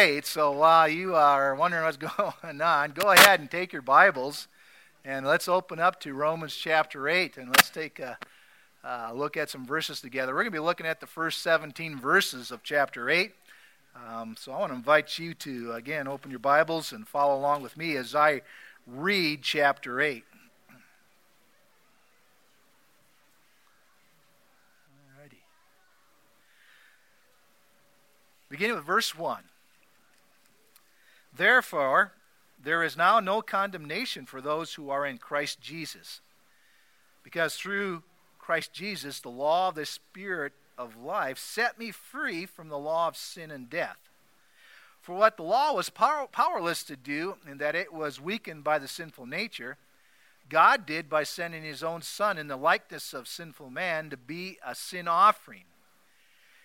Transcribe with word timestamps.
8. 0.00 0.24
So 0.24 0.52
while 0.52 0.88
you 0.88 1.14
are 1.14 1.54
wondering 1.54 1.84
what's 1.84 1.96
going 2.42 2.62
on, 2.62 2.92
go 2.92 3.10
ahead 3.10 3.38
and 3.38 3.50
take 3.50 3.70
your 3.70 3.82
Bibles 3.82 4.48
and 5.04 5.26
let's 5.26 5.46
open 5.46 5.78
up 5.78 6.00
to 6.00 6.14
Romans 6.14 6.56
chapter 6.56 7.06
8 7.06 7.36
and 7.36 7.48
let's 7.48 7.68
take 7.68 7.98
a, 7.98 8.16
look 9.12 9.36
at 9.36 9.50
some 9.50 9.66
verses 9.66 10.00
together. 10.00 10.32
We're 10.32 10.44
going 10.44 10.52
to 10.52 10.58
be 10.58 10.58
looking 10.58 10.86
at 10.86 11.00
the 11.00 11.06
first 11.06 11.42
17 11.42 11.98
verses 11.98 12.50
of 12.50 12.62
chapter 12.62 13.10
8. 13.10 13.34
Um, 13.94 14.36
so 14.38 14.52
I 14.52 14.58
want 14.58 14.72
to 14.72 14.76
invite 14.76 15.18
you 15.18 15.34
to, 15.34 15.72
again, 15.72 16.08
open 16.08 16.30
your 16.30 16.40
Bibles 16.40 16.92
and 16.92 17.06
follow 17.06 17.38
along 17.38 17.62
with 17.62 17.76
me 17.76 17.96
as 17.96 18.14
I 18.14 18.40
read 18.86 19.42
chapter 19.42 20.00
8. 20.00 20.24
Beginning 28.48 28.76
with 28.76 28.86
verse 28.86 29.14
1. 29.14 29.44
Therefore, 31.40 32.12
there 32.62 32.82
is 32.82 32.98
now 32.98 33.18
no 33.18 33.40
condemnation 33.40 34.26
for 34.26 34.42
those 34.42 34.74
who 34.74 34.90
are 34.90 35.06
in 35.06 35.16
Christ 35.16 35.58
Jesus. 35.58 36.20
Because 37.22 37.56
through 37.56 38.02
Christ 38.38 38.74
Jesus, 38.74 39.20
the 39.20 39.30
law 39.30 39.68
of 39.68 39.74
the 39.74 39.86
Spirit 39.86 40.52
of 40.76 41.02
life 41.02 41.38
set 41.38 41.78
me 41.78 41.92
free 41.92 42.44
from 42.44 42.68
the 42.68 42.76
law 42.76 43.08
of 43.08 43.16
sin 43.16 43.50
and 43.50 43.70
death. 43.70 43.96
For 45.00 45.14
what 45.16 45.38
the 45.38 45.42
law 45.42 45.72
was 45.72 45.88
power, 45.88 46.26
powerless 46.30 46.82
to 46.82 46.94
do, 46.94 47.36
in 47.50 47.56
that 47.56 47.74
it 47.74 47.90
was 47.90 48.20
weakened 48.20 48.62
by 48.62 48.78
the 48.78 48.86
sinful 48.86 49.24
nature, 49.24 49.78
God 50.50 50.84
did 50.84 51.08
by 51.08 51.22
sending 51.22 51.62
his 51.62 51.82
own 51.82 52.02
Son 52.02 52.36
in 52.36 52.48
the 52.48 52.56
likeness 52.58 53.14
of 53.14 53.26
sinful 53.26 53.70
man 53.70 54.10
to 54.10 54.18
be 54.18 54.58
a 54.62 54.74
sin 54.74 55.08
offering. 55.08 55.64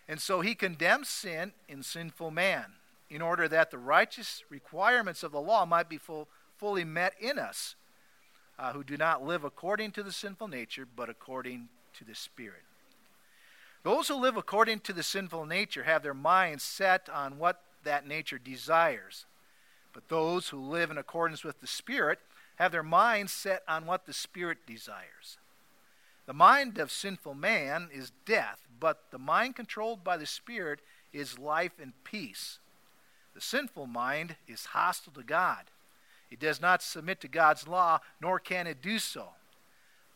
And 0.06 0.20
so 0.20 0.42
he 0.42 0.54
condemns 0.54 1.08
sin 1.08 1.54
in 1.70 1.82
sinful 1.82 2.32
man 2.32 2.74
in 3.10 3.22
order 3.22 3.48
that 3.48 3.72
the 3.72 3.78
righteous 3.78 4.44
requirements 4.50 5.24
of 5.24 5.32
the 5.32 5.42
law 5.42 5.66
might 5.66 5.90
be 5.90 5.98
full, 5.98 6.28
fully 6.58 6.84
met 6.84 7.14
in 7.20 7.38
us 7.38 7.76
uh, 8.58 8.74
who 8.74 8.84
do 8.84 8.98
not 8.98 9.24
live 9.24 9.44
according 9.44 9.92
to 9.92 10.04
the 10.04 10.12
sinful 10.12 10.48
nature, 10.48 10.88
but 10.96 11.10
according 11.10 11.70
to 11.94 12.04
the 12.04 12.16
Spirit. 12.16 12.64
Those 13.84 14.08
who 14.08 14.16
live 14.16 14.38
according 14.38 14.80
to 14.82 14.94
the 14.94 15.04
sinful 15.04 15.46
nature 15.46 15.84
have 15.84 16.02
their 16.02 16.14
minds 16.14 16.64
set 16.64 17.10
on 17.10 17.38
what 17.38 17.62
that 17.84 18.08
nature 18.08 18.40
desires. 18.40 19.26
But 19.94 20.10
those 20.10 20.50
who 20.50 20.60
live 20.60 20.90
in 20.90 20.98
accordance 20.98 21.44
with 21.44 21.62
the 21.62 21.68
Spirit 21.68 22.20
have 22.56 22.72
their 22.72 22.84
minds 22.84 23.32
set 23.32 23.64
on 23.68 23.86
what 23.86 24.06
the 24.06 24.14
Spirit 24.14 24.60
desires. 24.66 25.38
The 26.26 26.34
mind 26.34 26.80
of 26.80 26.92
sinful 26.92 27.36
man 27.36 27.90
is 27.94 28.12
death, 28.26 28.60
but 28.80 29.12
the 29.12 29.20
mind 29.20 29.56
controlled 29.56 30.04
by 30.04 30.18
the 30.18 30.26
Spirit 30.26 30.80
is 31.14 31.38
life 31.38 31.74
and 31.80 31.94
peace. 32.04 32.60
The 33.36 33.42
sinful 33.42 33.86
mind 33.88 34.38
is 34.48 34.68
hostile 34.68 35.14
to 35.14 35.24
God. 35.24 35.66
It 36.32 36.40
does 36.40 36.62
not 36.62 36.82
submit 36.82 37.20
to 37.22 37.28
God's 37.28 37.68
law, 37.68 38.00
nor 38.22 38.40
can 38.40 38.66
it 38.66 38.82
do 38.82 38.98
so. 38.98 39.30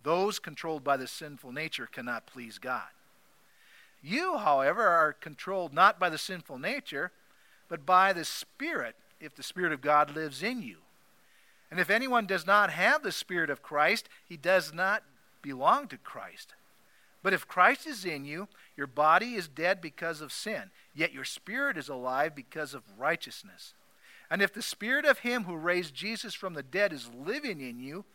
Those 0.03 0.39
controlled 0.39 0.83
by 0.83 0.97
the 0.97 1.07
sinful 1.07 1.51
nature 1.51 1.85
cannot 1.85 2.25
please 2.25 2.57
God. 2.57 2.87
You, 4.01 4.37
however, 4.37 4.87
are 4.87 5.13
controlled 5.13 5.73
not 5.73 5.99
by 5.99 6.09
the 6.09 6.17
sinful 6.17 6.57
nature, 6.57 7.11
but 7.67 7.85
by 7.85 8.13
the 8.13 8.23
Spirit, 8.23 8.95
if 9.19 9.35
the 9.35 9.43
Spirit 9.43 9.73
of 9.73 9.81
God 9.81 10.15
lives 10.15 10.41
in 10.41 10.61
you. 10.61 10.77
And 11.69 11.79
if 11.79 11.89
anyone 11.89 12.25
does 12.25 12.47
not 12.47 12.71
have 12.71 13.03
the 13.03 13.11
Spirit 13.11 13.49
of 13.49 13.61
Christ, 13.61 14.07
he 14.27 14.37
does 14.37 14.73
not 14.73 15.03
belong 15.41 15.87
to 15.89 15.97
Christ. 15.97 16.55
But 17.21 17.33
if 17.33 17.47
Christ 17.47 17.85
is 17.85 18.05
in 18.05 18.23
you, 18.23 18.47
your 18.79 18.87
body 18.87 19.33
is 19.33 19.49
dead 19.49 19.81
because 19.81 20.21
of 20.21 20.31
sin, 20.31 20.71
yet 20.95 21.11
your 21.11 21.25
spirit 21.25 21.75
is 21.75 21.89
alive 21.89 22.33
because 22.33 22.73
of 22.73 22.81
righteousness. 22.97 23.73
And 24.31 24.41
if 24.41 24.53
the 24.53 24.61
spirit 24.61 25.03
of 25.03 25.19
him 25.19 25.43
who 25.43 25.57
raised 25.57 25.93
Jesus 25.93 26.33
from 26.33 26.53
the 26.53 26.63
dead 26.63 26.93
is 26.93 27.09
living 27.13 27.59
in 27.59 27.81
you, 27.81 28.05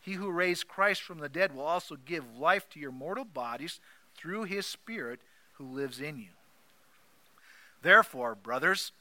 he 0.00 0.12
who 0.12 0.30
raised 0.30 0.66
Christ 0.66 1.02
from 1.02 1.18
the 1.18 1.28
dead 1.28 1.54
will 1.54 1.64
also 1.64 1.96
give 2.06 2.38
life 2.38 2.70
to 2.70 2.80
your 2.80 2.90
mortal 2.90 3.26
bodies 3.26 3.80
through 4.16 4.44
his 4.44 4.64
spirit 4.64 5.20
who 5.58 5.66
lives 5.66 6.00
in 6.00 6.16
you. 6.16 6.30
Therefore, 7.82 8.34
brothers, 8.34 8.92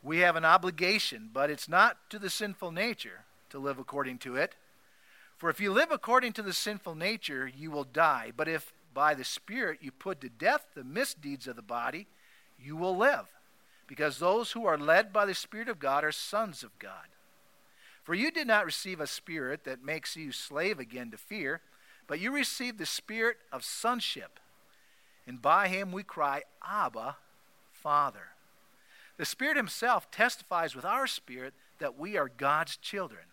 we 0.00 0.18
have 0.18 0.36
an 0.36 0.44
obligation, 0.44 1.28
but 1.32 1.50
it's 1.50 1.68
not 1.68 2.08
to 2.10 2.20
the 2.20 2.30
sinful 2.30 2.70
nature 2.70 3.24
to 3.50 3.58
live 3.58 3.80
according 3.80 4.18
to 4.18 4.36
it. 4.36 4.54
For 5.36 5.50
if 5.50 5.58
you 5.58 5.72
live 5.72 5.90
according 5.90 6.34
to 6.34 6.42
the 6.42 6.52
sinful 6.52 6.94
nature, 6.94 7.50
you 7.52 7.72
will 7.72 7.82
die. 7.82 8.30
But 8.36 8.46
if 8.46 8.72
by 8.96 9.12
the 9.12 9.24
Spirit 9.24 9.80
you 9.82 9.92
put 9.92 10.22
to 10.22 10.30
death 10.30 10.68
the 10.74 10.82
misdeeds 10.82 11.46
of 11.46 11.54
the 11.54 11.60
body, 11.60 12.06
you 12.58 12.78
will 12.78 12.96
live. 12.96 13.26
Because 13.86 14.18
those 14.18 14.52
who 14.52 14.64
are 14.64 14.78
led 14.78 15.12
by 15.12 15.26
the 15.26 15.34
Spirit 15.34 15.68
of 15.68 15.78
God 15.78 16.02
are 16.02 16.10
sons 16.10 16.62
of 16.62 16.76
God. 16.78 17.06
For 18.02 18.14
you 18.14 18.30
did 18.30 18.46
not 18.46 18.64
receive 18.64 18.98
a 18.98 19.06
spirit 19.06 19.64
that 19.64 19.84
makes 19.84 20.16
you 20.16 20.32
slave 20.32 20.80
again 20.80 21.10
to 21.10 21.18
fear, 21.18 21.60
but 22.06 22.20
you 22.20 22.32
received 22.32 22.78
the 22.78 22.86
spirit 22.86 23.36
of 23.52 23.64
sonship. 23.64 24.40
And 25.26 25.42
by 25.42 25.68
him 25.68 25.92
we 25.92 26.02
cry, 26.02 26.44
Abba, 26.66 27.16
Father. 27.72 28.28
The 29.18 29.26
Spirit 29.26 29.56
Himself 29.56 30.10
testifies 30.10 30.74
with 30.74 30.84
our 30.84 31.06
spirit 31.06 31.52
that 31.80 31.98
we 31.98 32.16
are 32.16 32.30
God's 32.34 32.78
children. 32.78 33.24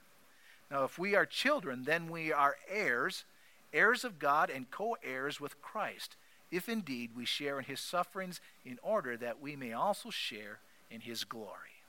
Now, 0.69 0.83
if 0.83 0.99
we 0.99 1.15
are 1.15 1.25
children, 1.25 1.83
then 1.83 2.09
we 2.09 2.33
are 2.33 2.57
heirs, 2.69 3.25
heirs 3.73 4.03
of 4.03 4.19
God 4.19 4.49
and 4.49 4.69
co 4.69 4.97
heirs 5.03 5.39
with 5.39 5.61
Christ, 5.61 6.15
if 6.51 6.69
indeed 6.69 7.11
we 7.15 7.25
share 7.25 7.59
in 7.59 7.65
his 7.65 7.79
sufferings, 7.79 8.39
in 8.65 8.79
order 8.81 9.17
that 9.17 9.41
we 9.41 9.55
may 9.55 9.73
also 9.73 10.09
share 10.09 10.59
in 10.91 11.01
his 11.01 11.23
glory. 11.23 11.81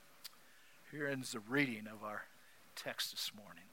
Here 0.91 1.07
ends 1.07 1.31
the 1.31 1.39
reading 1.39 1.87
of 1.87 2.03
our 2.03 2.23
text 2.75 3.11
this 3.11 3.31
morning. 3.35 3.63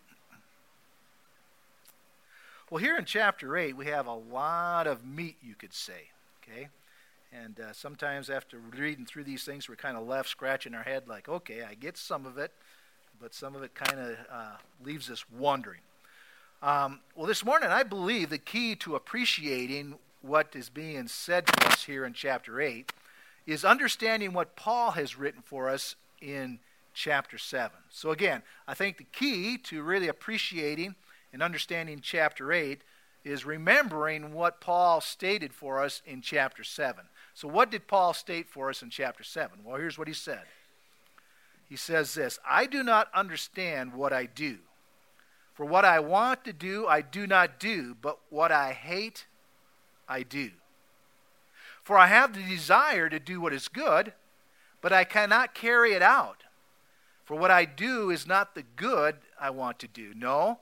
Well, 2.70 2.78
here 2.78 2.96
in 2.96 3.04
chapter 3.04 3.56
8, 3.56 3.76
we 3.76 3.86
have 3.86 4.06
a 4.06 4.14
lot 4.14 4.86
of 4.86 5.04
meat, 5.04 5.36
you 5.42 5.54
could 5.54 5.74
say. 5.74 6.08
Okay? 6.42 6.68
And 7.30 7.60
uh, 7.60 7.72
sometimes 7.72 8.30
after 8.30 8.58
reading 8.58 9.04
through 9.04 9.24
these 9.24 9.44
things, 9.44 9.68
we're 9.68 9.76
kind 9.76 9.96
of 9.96 10.06
left 10.06 10.30
scratching 10.30 10.74
our 10.74 10.82
head 10.82 11.06
like, 11.06 11.28
okay, 11.28 11.62
I 11.62 11.74
get 11.74 11.98
some 11.98 12.24
of 12.24 12.38
it 12.38 12.50
but 13.22 13.32
some 13.32 13.54
of 13.54 13.62
it 13.62 13.72
kind 13.74 14.00
of 14.00 14.16
uh, 14.30 14.56
leaves 14.84 15.08
us 15.08 15.24
wondering. 15.38 15.80
Um, 16.62 17.00
well, 17.16 17.26
this 17.26 17.44
morning, 17.44 17.70
I 17.70 17.82
believe 17.82 18.30
the 18.30 18.38
key 18.38 18.76
to 18.76 18.94
appreciating 18.94 19.96
what 20.20 20.54
is 20.54 20.68
being 20.68 21.08
said 21.08 21.44
to 21.48 21.66
us 21.66 21.82
here 21.84 22.04
in 22.04 22.12
chapter 22.12 22.60
8 22.60 22.92
is 23.46 23.64
understanding 23.64 24.32
what 24.32 24.54
Paul 24.54 24.92
has 24.92 25.18
written 25.18 25.42
for 25.42 25.68
us 25.68 25.96
in 26.20 26.60
chapter 26.94 27.36
7. 27.36 27.72
So, 27.90 28.12
again, 28.12 28.42
I 28.68 28.74
think 28.74 28.98
the 28.98 29.04
key 29.04 29.58
to 29.58 29.82
really 29.82 30.06
appreciating 30.06 30.94
and 31.32 31.42
understanding 31.42 31.98
chapter 32.00 32.52
8 32.52 32.80
is 33.24 33.44
remembering 33.44 34.32
what 34.32 34.60
Paul 34.60 35.00
stated 35.00 35.52
for 35.52 35.82
us 35.82 36.00
in 36.06 36.20
chapter 36.20 36.62
7. 36.62 37.06
So, 37.34 37.48
what 37.48 37.72
did 37.72 37.88
Paul 37.88 38.14
state 38.14 38.48
for 38.48 38.70
us 38.70 38.82
in 38.82 38.90
chapter 38.90 39.24
7? 39.24 39.58
Well, 39.64 39.78
here's 39.78 39.98
what 39.98 40.06
he 40.06 40.14
said 40.14 40.42
he 41.68 41.74
says 41.74 42.14
this 42.14 42.38
I 42.48 42.66
do 42.66 42.84
not 42.84 43.08
understand 43.12 43.94
what 43.94 44.12
I 44.12 44.26
do. 44.26 44.58
For 45.54 45.66
what 45.66 45.84
I 45.84 46.00
want 46.00 46.44
to 46.44 46.52
do, 46.52 46.86
I 46.86 47.02
do 47.02 47.26
not 47.26 47.60
do, 47.60 47.94
but 48.00 48.18
what 48.30 48.50
I 48.50 48.72
hate, 48.72 49.26
I 50.08 50.22
do. 50.22 50.50
For 51.82 51.98
I 51.98 52.06
have 52.06 52.32
the 52.32 52.42
desire 52.42 53.08
to 53.08 53.18
do 53.18 53.40
what 53.40 53.52
is 53.52 53.68
good, 53.68 54.12
but 54.80 54.92
I 54.92 55.04
cannot 55.04 55.54
carry 55.54 55.92
it 55.92 56.02
out. 56.02 56.44
For 57.24 57.36
what 57.36 57.50
I 57.50 57.64
do 57.64 58.10
is 58.10 58.26
not 58.26 58.54
the 58.54 58.64
good 58.76 59.16
I 59.40 59.50
want 59.50 59.78
to 59.80 59.88
do. 59.88 60.12
No, 60.14 60.60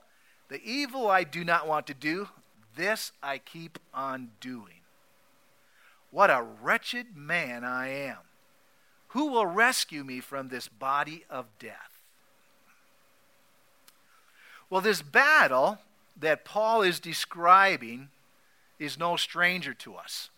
the 0.49 0.61
evil 0.63 1.09
I 1.09 1.23
do 1.23 1.43
not 1.43 1.67
want 1.67 1.87
to 1.87 1.93
do, 1.93 2.29
this 2.75 3.11
I 3.21 3.37
keep 3.37 3.79
on 3.93 4.31
doing. 4.39 4.81
What 6.11 6.29
a 6.29 6.45
wretched 6.61 7.15
man 7.15 7.63
I 7.63 7.87
am. 7.87 8.17
Who 9.09 9.27
will 9.27 9.45
rescue 9.45 10.03
me 10.03 10.19
from 10.19 10.49
this 10.49 10.67
body 10.67 11.25
of 11.29 11.47
death? 11.59 11.90
Well, 14.71 14.81
this 14.81 15.01
battle 15.01 15.79
that 16.17 16.45
Paul 16.45 16.81
is 16.81 17.01
describing 17.01 18.07
is 18.79 18.97
no 18.97 19.17
stranger 19.17 19.73
to 19.75 19.95
us. 19.95 20.29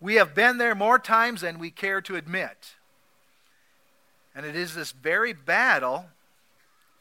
We 0.00 0.16
have 0.16 0.34
been 0.34 0.58
there 0.58 0.74
more 0.74 0.98
times 0.98 1.42
than 1.42 1.60
we 1.60 1.70
care 1.70 2.00
to 2.02 2.16
admit. 2.16 2.74
And 4.34 4.44
it 4.44 4.56
is 4.56 4.74
this 4.74 4.90
very 4.90 5.32
battle, 5.32 6.06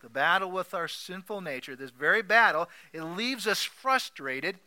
the 0.04 0.10
battle 0.10 0.52
with 0.52 0.76
our 0.76 0.88
sinful 0.88 1.42
nature, 1.42 1.76
this 1.76 1.90
very 1.90 2.22
battle, 2.22 2.70
it 2.94 3.02
leaves 3.02 3.48
us 3.48 3.64
frustrated 3.64 4.60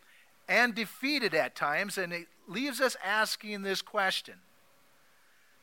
and 0.49 0.75
defeated 0.75 1.35
at 1.35 1.55
times, 1.55 1.97
and 1.97 2.13
it 2.13 2.27
leaves 2.49 2.81
us 2.81 2.97
asking 3.05 3.63
this 3.63 3.81
question 3.81 4.35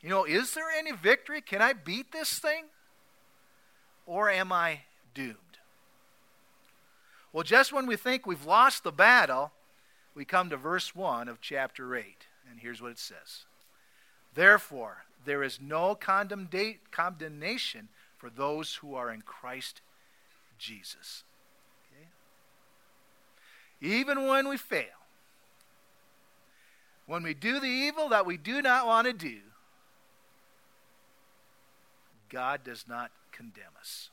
you 0.02 0.10
know, 0.10 0.24
is 0.24 0.54
there 0.54 0.70
any 0.70 0.92
victory? 0.92 1.40
Can 1.40 1.60
I 1.60 1.72
beat 1.72 2.12
this 2.12 2.38
thing? 2.38 2.66
Or 4.06 4.30
am 4.30 4.52
I 4.52 4.80
doomed? 5.14 5.36
Well, 7.32 7.42
just 7.42 7.72
when 7.72 7.86
we 7.86 7.96
think 7.96 8.24
we've 8.24 8.46
lost 8.46 8.84
the 8.84 8.92
battle, 8.92 9.52
we 10.14 10.24
come 10.24 10.48
to 10.50 10.56
verse 10.56 10.94
1 10.94 11.28
of 11.28 11.40
chapter 11.40 11.94
8. 11.94 12.04
And 12.50 12.60
here's 12.60 12.80
what 12.80 12.92
it 12.92 12.98
says 12.98 13.44
Therefore, 14.34 15.04
there 15.24 15.42
is 15.42 15.60
no 15.60 15.94
condemnation 15.94 17.88
for 18.16 18.30
those 18.30 18.76
who 18.76 18.94
are 18.94 19.10
in 19.10 19.20
Christ 19.22 19.82
Jesus. 20.58 21.24
Okay? 21.92 22.08
Even 23.94 24.26
when 24.26 24.48
we 24.48 24.56
fail, 24.56 24.84
when 27.06 27.22
we 27.22 27.34
do 27.34 27.60
the 27.60 27.66
evil 27.66 28.08
that 28.08 28.26
we 28.26 28.36
do 28.36 28.62
not 28.62 28.86
want 28.86 29.06
to 29.06 29.12
do, 29.12 29.38
God 32.28 32.64
does 32.64 32.84
not 32.88 33.10
condemn 33.32 33.76
us. 33.78 34.10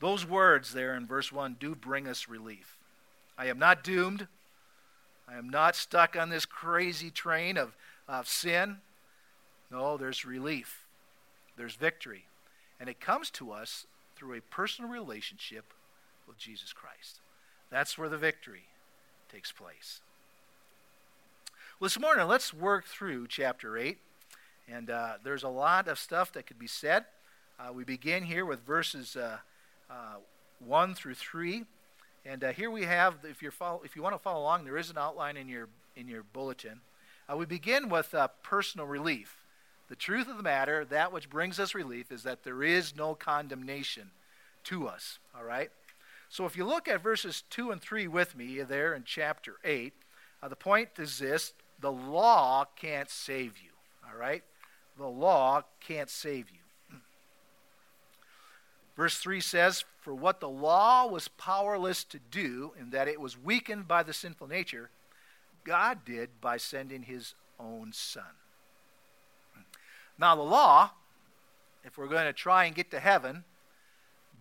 Those 0.00 0.26
words 0.26 0.72
there 0.72 0.94
in 0.94 1.06
verse 1.06 1.32
1 1.32 1.56
do 1.58 1.74
bring 1.74 2.06
us 2.06 2.28
relief. 2.28 2.76
I 3.38 3.46
am 3.46 3.58
not 3.58 3.82
doomed. 3.82 4.26
I 5.28 5.36
am 5.36 5.48
not 5.48 5.76
stuck 5.76 6.16
on 6.16 6.28
this 6.28 6.44
crazy 6.44 7.10
train 7.10 7.56
of, 7.56 7.74
of 8.08 8.28
sin. 8.28 8.78
No, 9.70 9.96
there's 9.96 10.24
relief, 10.24 10.84
there's 11.56 11.74
victory. 11.74 12.24
And 12.78 12.88
it 12.88 13.00
comes 13.00 13.30
to 13.30 13.52
us 13.52 13.86
through 14.16 14.34
a 14.34 14.40
personal 14.40 14.90
relationship 14.90 15.72
with 16.26 16.38
Jesus 16.38 16.72
Christ. 16.72 17.20
That's 17.70 17.96
where 17.96 18.08
the 18.08 18.18
victory 18.18 18.64
takes 19.32 19.52
place. 19.52 20.00
Well, 21.80 21.86
this 21.86 21.98
morning, 21.98 22.26
let's 22.28 22.52
work 22.54 22.86
through 22.86 23.26
chapter 23.28 23.76
8. 23.76 23.98
And 24.68 24.90
uh, 24.90 25.14
there's 25.22 25.42
a 25.42 25.48
lot 25.48 25.88
of 25.88 25.98
stuff 25.98 26.32
that 26.32 26.46
could 26.46 26.58
be 26.58 26.66
said. 26.66 27.04
Uh, 27.58 27.72
we 27.72 27.84
begin 27.84 28.22
here 28.22 28.44
with 28.44 28.60
verses 28.66 29.16
uh, 29.16 29.38
uh 29.90 30.16
1 30.64 30.94
through 30.94 31.14
3. 31.14 31.64
And 32.24 32.42
uh, 32.42 32.52
here 32.52 32.70
we 32.70 32.84
have, 32.84 33.16
if, 33.24 33.42
you're 33.42 33.52
follow, 33.52 33.82
if 33.84 33.94
you 33.94 34.02
want 34.02 34.14
to 34.14 34.18
follow 34.18 34.40
along, 34.40 34.64
there 34.64 34.78
is 34.78 34.88
an 34.88 34.96
outline 34.96 35.36
in 35.36 35.48
your, 35.48 35.68
in 35.94 36.08
your 36.08 36.22
bulletin. 36.22 36.80
Uh, 37.30 37.36
we 37.36 37.44
begin 37.44 37.88
with 37.88 38.14
personal 38.42 38.86
relief. 38.86 39.36
The 39.88 39.96
truth 39.96 40.28
of 40.28 40.38
the 40.38 40.42
matter, 40.42 40.86
that 40.86 41.12
which 41.12 41.28
brings 41.28 41.60
us 41.60 41.74
relief, 41.74 42.10
is 42.10 42.22
that 42.22 42.42
there 42.42 42.62
is 42.62 42.96
no 42.96 43.14
condemnation 43.14 44.10
to 44.64 44.88
us. 44.88 45.18
All 45.36 45.44
right? 45.44 45.70
So 46.30 46.46
if 46.46 46.56
you 46.56 46.64
look 46.64 46.88
at 46.88 47.02
verses 47.02 47.44
2 47.50 47.70
and 47.70 47.80
3 47.80 48.08
with 48.08 48.34
me 48.34 48.62
there 48.62 48.94
in 48.94 49.04
chapter 49.04 49.56
8, 49.62 49.92
the 50.48 50.56
point 50.56 50.90
is 50.98 51.18
this 51.18 51.52
the 51.80 51.92
law 51.92 52.64
can't 52.76 53.10
save 53.10 53.58
you. 53.58 53.70
All 54.08 54.18
right? 54.18 54.42
The 54.98 55.06
law 55.06 55.62
can't 55.80 56.10
save 56.10 56.50
you. 56.50 56.58
Verse 58.96 59.18
3 59.18 59.40
says, 59.40 59.84
For 60.00 60.14
what 60.14 60.40
the 60.40 60.48
law 60.48 61.06
was 61.06 61.28
powerless 61.28 62.04
to 62.04 62.18
do, 62.30 62.72
in 62.78 62.90
that 62.90 63.08
it 63.08 63.20
was 63.20 63.36
weakened 63.38 63.88
by 63.88 64.02
the 64.02 64.12
sinful 64.12 64.46
nature, 64.46 64.90
God 65.64 66.04
did 66.04 66.40
by 66.40 66.58
sending 66.58 67.02
his 67.02 67.34
own 67.58 67.92
Son. 67.92 68.22
Now, 70.16 70.36
the 70.36 70.42
law, 70.42 70.90
if 71.82 71.98
we're 71.98 72.06
going 72.06 72.26
to 72.26 72.32
try 72.32 72.66
and 72.66 72.74
get 72.74 72.90
to 72.92 73.00
heaven 73.00 73.44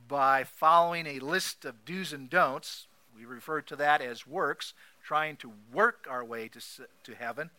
by 0.08 0.44
following 0.44 1.08
a 1.08 1.20
list 1.20 1.66
of 1.66 1.84
do's 1.86 2.14
and 2.14 2.30
don'ts, 2.30 2.88
we 3.18 3.26
refer 3.26 3.62
to 3.62 3.76
that 3.78 4.02
as 4.02 4.28
works, 4.28 4.74
trying 5.04 5.36
to 5.38 5.52
work 5.72 6.06
our 6.10 6.24
way 6.24 6.48
to, 6.50 6.60
to 7.04 7.16
heaven. 7.16 7.50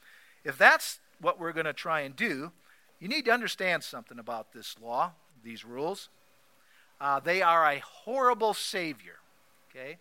If 0.45 0.57
that's 0.57 1.01
what 1.21 1.41
we're 1.41 1.53
going 1.53 1.67
to 1.67 1.73
try 1.73 2.01
and 2.01 2.15
do, 2.15 2.53
you 3.05 3.11
need 3.11 3.27
to 3.27 3.33
understand 3.33 3.83
something 3.83 4.19
about 4.19 4.55
this 4.55 4.77
law, 4.83 5.13
these 5.45 5.63
rules. 5.63 6.09
Uh, 6.99 7.21
they 7.21 7.43
are 7.43 7.71
a 7.71 7.79
horrible 7.81 8.55
savior. 8.55 9.17
Okay? 9.69 9.99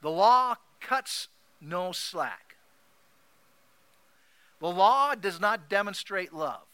The 0.00 0.10
law 0.10 0.56
cuts 0.80 1.28
no 1.60 1.92
slack. 1.92 2.56
The 4.58 4.72
law 4.72 5.14
does 5.14 5.38
not 5.38 5.70
demonstrate 5.70 6.32
love. 6.32 6.66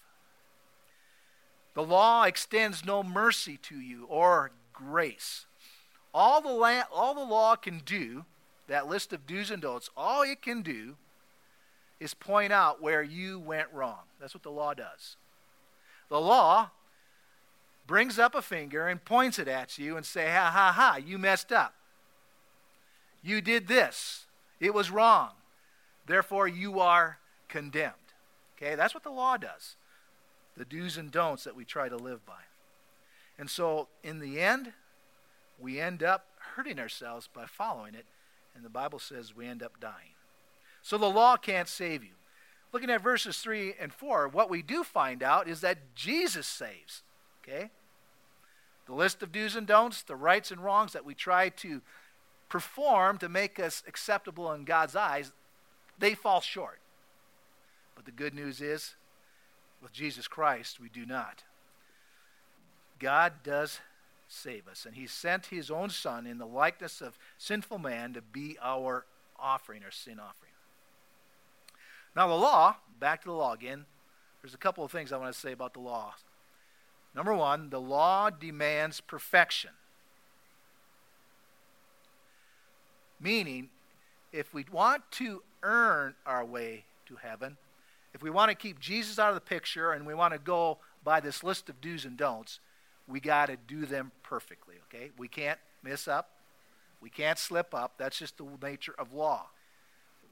The 1.75 1.85
law 1.85 2.23
extends 2.23 2.83
no 2.83 3.03
mercy 3.03 3.59
to 3.65 3.79
you 3.79 4.07
or 4.07 4.53
grace. 4.73 5.45
All 6.15 6.41
the, 6.41 6.49
la- 6.49 6.85
all 6.91 7.15
the 7.15 7.31
law 7.31 7.57
can 7.57 7.81
do, 7.85 8.25
that 8.69 8.89
list 8.89 9.13
of 9.13 9.27
do's 9.27 9.51
and 9.51 9.61
don'ts, 9.61 9.91
all 9.99 10.23
it 10.23 10.41
can 10.41 10.63
do 10.63 10.97
is 12.01 12.15
point 12.15 12.53
out 12.53 12.81
where 12.81 13.03
you 13.03 13.39
went 13.39 13.69
wrong. 13.73 14.03
That's 14.21 14.35
what 14.35 14.43
the 14.43 14.51
law 14.51 14.75
does. 14.75 15.17
The 16.09 16.21
law 16.21 16.71
brings 17.87 18.19
up 18.19 18.35
a 18.35 18.43
finger 18.43 18.87
and 18.87 19.05
points 19.05 19.39
it 19.39 19.49
at 19.49 19.79
you 19.79 19.97
and 19.97 20.05
say, 20.07 20.27
ha 20.27 20.51
ha 20.53 20.73
ha, 20.73 20.99
you 21.05 21.19
messed 21.19 21.53
up. 21.53 21.75
You 23.23 23.41
did 23.41 23.67
this. 23.67 24.27
It 24.61 24.75
was 24.75 24.91
wrong. 24.91 25.31
Therefore, 26.07 26.47
you 26.49 26.81
are 26.81 27.19
condemned. 27.49 27.95
Okay, 28.57 28.75
that's 28.75 28.95
what 28.95 29.03
the 29.03 29.11
law 29.11 29.37
does. 29.37 29.77
The 30.57 30.65
do's 30.65 30.97
and 30.97 31.11
don'ts 31.11 31.45
that 31.45 31.57
we 31.57 31.65
try 31.65 31.89
to 31.89 31.97
live 31.97 32.25
by. 32.27 32.43
And 33.39 33.49
so, 33.49 33.89
in 34.03 34.19
the 34.19 34.41
end, 34.41 34.73
we 35.59 35.81
end 35.81 36.03
up 36.03 36.27
hurting 36.57 36.79
ourselves 36.79 37.29
by 37.33 37.47
following 37.47 37.95
it, 37.95 38.07
and 38.55 38.65
the 38.65 38.71
Bible 38.71 38.99
says 38.99 39.37
we 39.37 39.47
end 39.47 39.63
up 39.63 39.79
dying. 39.81 40.18
So 40.89 40.97
the 40.97 41.11
law 41.11 41.37
can't 41.37 41.69
save 41.69 42.03
you. 42.03 42.13
Looking 42.73 42.89
at 42.89 43.03
verses 43.03 43.37
3 43.41 43.75
and 43.79 43.93
4, 43.93 44.27
what 44.29 44.49
we 44.49 44.63
do 44.63 44.83
find 44.83 45.23
out 45.23 45.47
is 45.47 45.61
that 45.61 45.95
Jesus 45.95 46.47
saves. 46.47 47.03
Okay? 47.43 47.69
The 48.87 48.95
list 48.95 49.23
of 49.23 49.31
do's 49.31 49.55
and 49.55 49.67
don'ts, 49.67 50.01
the 50.01 50.17
rights 50.17 50.51
and 50.51 50.65
wrongs 50.65 50.95
that 50.95 51.05
we 51.05 51.13
try 51.13 51.51
to 51.51 51.83
perform 52.49 53.19
to 53.19 53.29
make 53.29 53.61
us 53.61 53.83
acceptable 53.87 54.51
in 54.55 54.65
God's 54.65 54.97
eyes, 54.97 55.31
they 55.99 56.15
fall 56.15 56.41
short. 56.41 56.79
But 57.95 58.07
the 58.07 58.11
good 58.11 58.33
news 58.33 58.63
is, 58.63 58.95
with 59.83 59.93
Jesus 59.93 60.27
Christ, 60.27 60.81
we 60.81 60.89
do 60.89 61.05
not. 61.05 61.45
God 62.99 63.35
does 63.45 63.81
save 64.27 64.67
us, 64.67 64.87
and 64.87 64.95
He 64.95 65.07
sent 65.07 65.47
His 65.49 65.71
own 65.71 65.91
Son 65.91 66.27
in 66.27 66.39
the 66.39 66.47
likeness 66.47 67.03
of 67.03 67.19
sinful 67.37 67.79
man 67.79 68.15
to 68.15 68.23
be 68.23 68.57
our 68.63 69.05
offering, 69.39 69.85
our 69.85 69.91
sin 69.91 70.19
offering. 70.19 70.48
Now, 72.19 72.27
the 72.27 72.35
law, 72.35 72.75
back 72.99 73.23
to 73.23 73.29
the 73.29 73.33
law 73.33 73.53
again, 73.53 73.85
there's 74.43 74.53
a 74.53 74.59
couple 74.59 74.85
of 74.85 74.91
things 74.91 75.13
I 75.13 75.17
want 75.19 75.33
to 75.33 75.39
say 75.39 75.53
about 75.53 75.73
the 75.73 75.79
law. 75.79 76.17
Number 77.15 77.33
one, 77.33 77.71
the 77.71 77.81
law 77.81 78.29
demands 78.29 79.01
perfection. 79.01 79.71
Meaning, 83.21 83.69
if 84.33 84.53
we 84.53 84.65
want 84.73 85.05
to 85.13 85.45
earn 85.63 86.17
our 86.27 86.45
way 86.45 86.87
to 87.07 87.15
heaven, 87.15 87.57
if 88.13 88.21
we 88.21 88.31
want 88.31 88.51
to 88.51 88.57
keep 88.57 88.81
Jesus 88.81 89.21
out 89.21 89.29
of 89.29 89.37
the 89.37 89.41
picture 89.41 89.93
and 89.93 90.05
we 90.05 90.13
want 90.13 90.33
to 90.33 90.41
go 90.41 90.79
by 91.05 91.21
this 91.21 91.45
list 91.45 91.69
of 91.69 91.81
do's 91.81 92.05
and 92.05 92.17
don'ts, 92.17 92.59
we 93.07 93.21
got 93.21 93.47
to 93.47 93.57
do 93.57 93.87
them 93.87 94.11
perfectly, 94.25 94.75
okay? 94.89 95.13
We 95.17 95.29
can't 95.29 95.61
mess 95.85 96.09
up. 96.09 96.31
We 97.01 97.11
can't 97.11 97.39
slip 97.39 97.73
up. 97.73 97.93
That's 97.97 98.19
just 98.19 98.39
the 98.39 98.47
nature 98.61 98.95
of 98.99 99.13
law. 99.13 99.47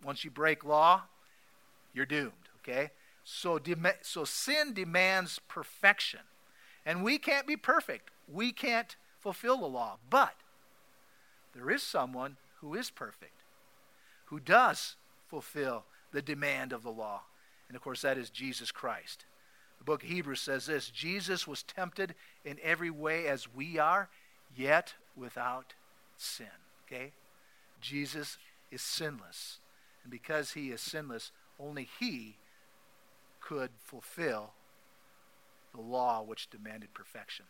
Once 0.03 0.25
you 0.25 0.33
break 0.33 0.65
law, 0.65 1.03
you're 1.97 2.07
doomed, 2.07 2.33
okay? 2.61 2.91
So, 3.25 3.59
so 4.03 4.25
sin 4.25 4.75
demands 4.75 5.41
perfection. 5.49 6.21
And 6.85 7.03
we 7.03 7.19
can't 7.19 7.47
be 7.47 7.57
perfect. 7.57 8.11
We 8.33 8.53
can't 8.53 8.95
fulfill 9.19 9.59
the 9.59 9.67
law. 9.67 9.97
But 10.09 10.35
there 11.55 11.71
is 11.71 11.83
someone 11.83 12.37
who 12.61 12.75
is 12.75 12.91
perfect, 12.91 13.43
who 14.27 14.39
does 14.39 14.97
fulfill 15.27 15.85
the 16.13 16.23
demand 16.23 16.73
of 16.73 16.83
the 16.83 16.91
law. 16.91 17.23
And 17.69 17.77
of 17.77 17.83
course, 17.83 18.03
that 18.03 18.19
is 18.19 18.31
Jesus 18.31 18.71
Christ. 18.71 19.25
The 19.79 19.85
book 19.85 20.03
of 20.03 20.09
Hebrews 20.09 20.41
says 20.41 20.67
this 20.67 20.91
Jesus 20.91 21.47
was 21.47 21.63
tempted 21.63 22.15
in 22.45 22.59
every 22.63 22.91
way 22.91 23.27
as 23.27 23.53
we 23.53 23.79
are, 23.79 24.09
yet 24.55 24.95
without 25.17 25.75
sin. 26.17 26.47
Okay? 26.87 27.13
Jesus 27.81 28.39
is 28.71 28.83
sinless. 28.83 29.59
And 30.05 30.11
because 30.11 30.53
he 30.53 30.71
is 30.71 30.81
sinless, 30.81 31.33
only 31.59 31.89
he 31.99 32.37
could 33.41 33.71
fulfill 33.85 34.51
the 35.75 35.81
law 35.81 36.23
which 36.23 36.51
demanded 36.51 36.93
perfection. 36.95 37.45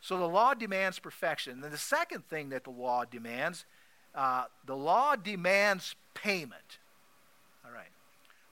So 0.00 0.18
the 0.18 0.28
law 0.28 0.54
demands 0.54 0.98
perfection. 0.98 1.62
And 1.62 1.72
the 1.72 1.78
second 1.78 2.28
thing 2.28 2.48
that 2.50 2.64
the 2.64 2.70
law 2.70 3.04
demands, 3.04 3.64
uh, 4.14 4.44
the 4.66 4.76
law 4.76 5.14
demands 5.16 5.94
payment. 6.12 6.78
All 7.64 7.72
right. 7.72 7.90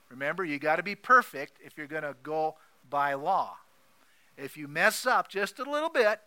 Remember, 0.09 0.45
you 0.45 0.59
got 0.59 0.77
to 0.77 0.83
be 0.83 0.95
perfect 0.95 1.57
if 1.63 1.77
you're 1.77 1.87
going 1.87 2.03
to 2.03 2.15
go 2.23 2.55
by 2.89 3.13
law. 3.13 3.57
If 4.37 4.57
you 4.57 4.67
mess 4.67 5.05
up 5.05 5.27
just 5.27 5.59
a 5.59 5.69
little 5.69 5.89
bit, 5.89 6.21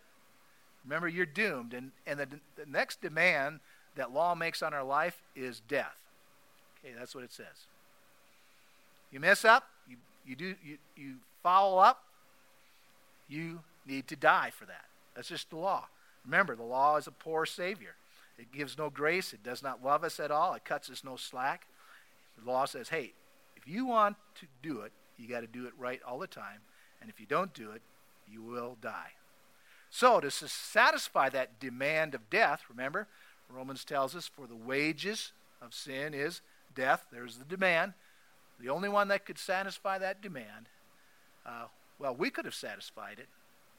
remember 0.83 1.07
you're 1.07 1.25
doomed. 1.25 1.73
And, 1.73 1.91
and 2.05 2.19
the, 2.19 2.27
the 2.55 2.65
next 2.67 3.01
demand 3.01 3.59
that 3.95 4.13
law 4.13 4.35
makes 4.35 4.61
on 4.61 4.73
our 4.73 4.83
life 4.83 5.23
is 5.35 5.59
death. 5.67 5.97
Okay, 6.79 6.93
that's 6.97 7.15
what 7.15 7.23
it 7.23 7.33
says. 7.33 7.65
You 9.15 9.21
mess 9.21 9.45
up, 9.45 9.63
you, 9.87 9.95
you, 10.27 10.35
do, 10.35 10.55
you, 10.61 10.77
you 10.97 11.13
foul 11.41 11.79
up, 11.79 12.03
you 13.29 13.61
need 13.87 14.09
to 14.09 14.17
die 14.17 14.51
for 14.53 14.65
that. 14.65 14.87
That's 15.15 15.29
just 15.29 15.51
the 15.51 15.55
law. 15.55 15.85
Remember, 16.25 16.53
the 16.53 16.63
law 16.63 16.97
is 16.97 17.07
a 17.07 17.11
poor 17.11 17.45
Savior. 17.45 17.95
It 18.37 18.51
gives 18.51 18.77
no 18.77 18.89
grace, 18.89 19.31
it 19.31 19.41
does 19.41 19.63
not 19.63 19.81
love 19.81 20.03
us 20.03 20.19
at 20.19 20.31
all, 20.31 20.53
it 20.53 20.65
cuts 20.65 20.89
us 20.89 21.01
no 21.01 21.15
slack. 21.15 21.65
The 22.37 22.51
law 22.51 22.65
says, 22.65 22.89
hey, 22.89 23.13
if 23.55 23.65
you 23.65 23.85
want 23.85 24.17
to 24.41 24.47
do 24.61 24.81
it, 24.81 24.91
you 25.17 25.29
got 25.29 25.39
to 25.39 25.47
do 25.47 25.65
it 25.65 25.71
right 25.79 26.01
all 26.05 26.19
the 26.19 26.27
time. 26.27 26.59
And 26.99 27.09
if 27.09 27.17
you 27.17 27.25
don't 27.25 27.53
do 27.53 27.71
it, 27.71 27.81
you 28.29 28.41
will 28.41 28.75
die. 28.81 29.13
So, 29.89 30.19
to 30.19 30.29
satisfy 30.29 31.29
that 31.29 31.61
demand 31.61 32.15
of 32.15 32.29
death, 32.29 32.63
remember, 32.69 33.07
Romans 33.49 33.85
tells 33.85 34.13
us, 34.13 34.27
for 34.27 34.45
the 34.45 34.57
wages 34.57 35.31
of 35.61 35.73
sin 35.73 36.13
is 36.13 36.41
death. 36.75 37.05
There's 37.13 37.37
the 37.37 37.45
demand. 37.45 37.93
The 38.59 38.69
only 38.69 38.89
one 38.89 39.09
that 39.09 39.25
could 39.25 39.37
satisfy 39.37 39.97
that 39.97 40.21
demand, 40.21 40.69
uh, 41.45 41.65
well, 41.99 42.15
we 42.15 42.29
could 42.29 42.45
have 42.45 42.55
satisfied 42.55 43.19
it, 43.19 43.27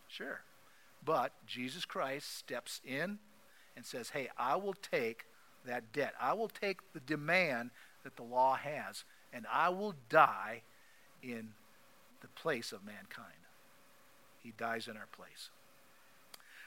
sure. 0.09 0.40
But 1.04 1.33
Jesus 1.47 1.85
Christ 1.85 2.37
steps 2.37 2.80
in 2.85 3.18
and 3.76 3.85
says, 3.85 4.11
hey, 4.11 4.28
I 4.38 4.56
will 4.56 4.75
take 4.75 5.25
that 5.64 5.92
debt. 5.92 6.14
I 6.21 6.33
will 6.33 6.49
take 6.49 6.80
the 6.92 7.00
demand 7.00 7.71
that 8.04 8.16
the 8.16 8.23
law 8.23 8.54
has, 8.54 9.04
and 9.33 9.47
I 9.52 9.68
will 9.68 9.95
die 10.09 10.62
in 11.23 11.50
the 12.21 12.28
place 12.28 12.73
of 12.73 12.85
mankind. 12.85 13.33
He 14.42 14.52
dies 14.56 14.88
in 14.88 14.97
our 14.97 15.09
place. 15.12 15.50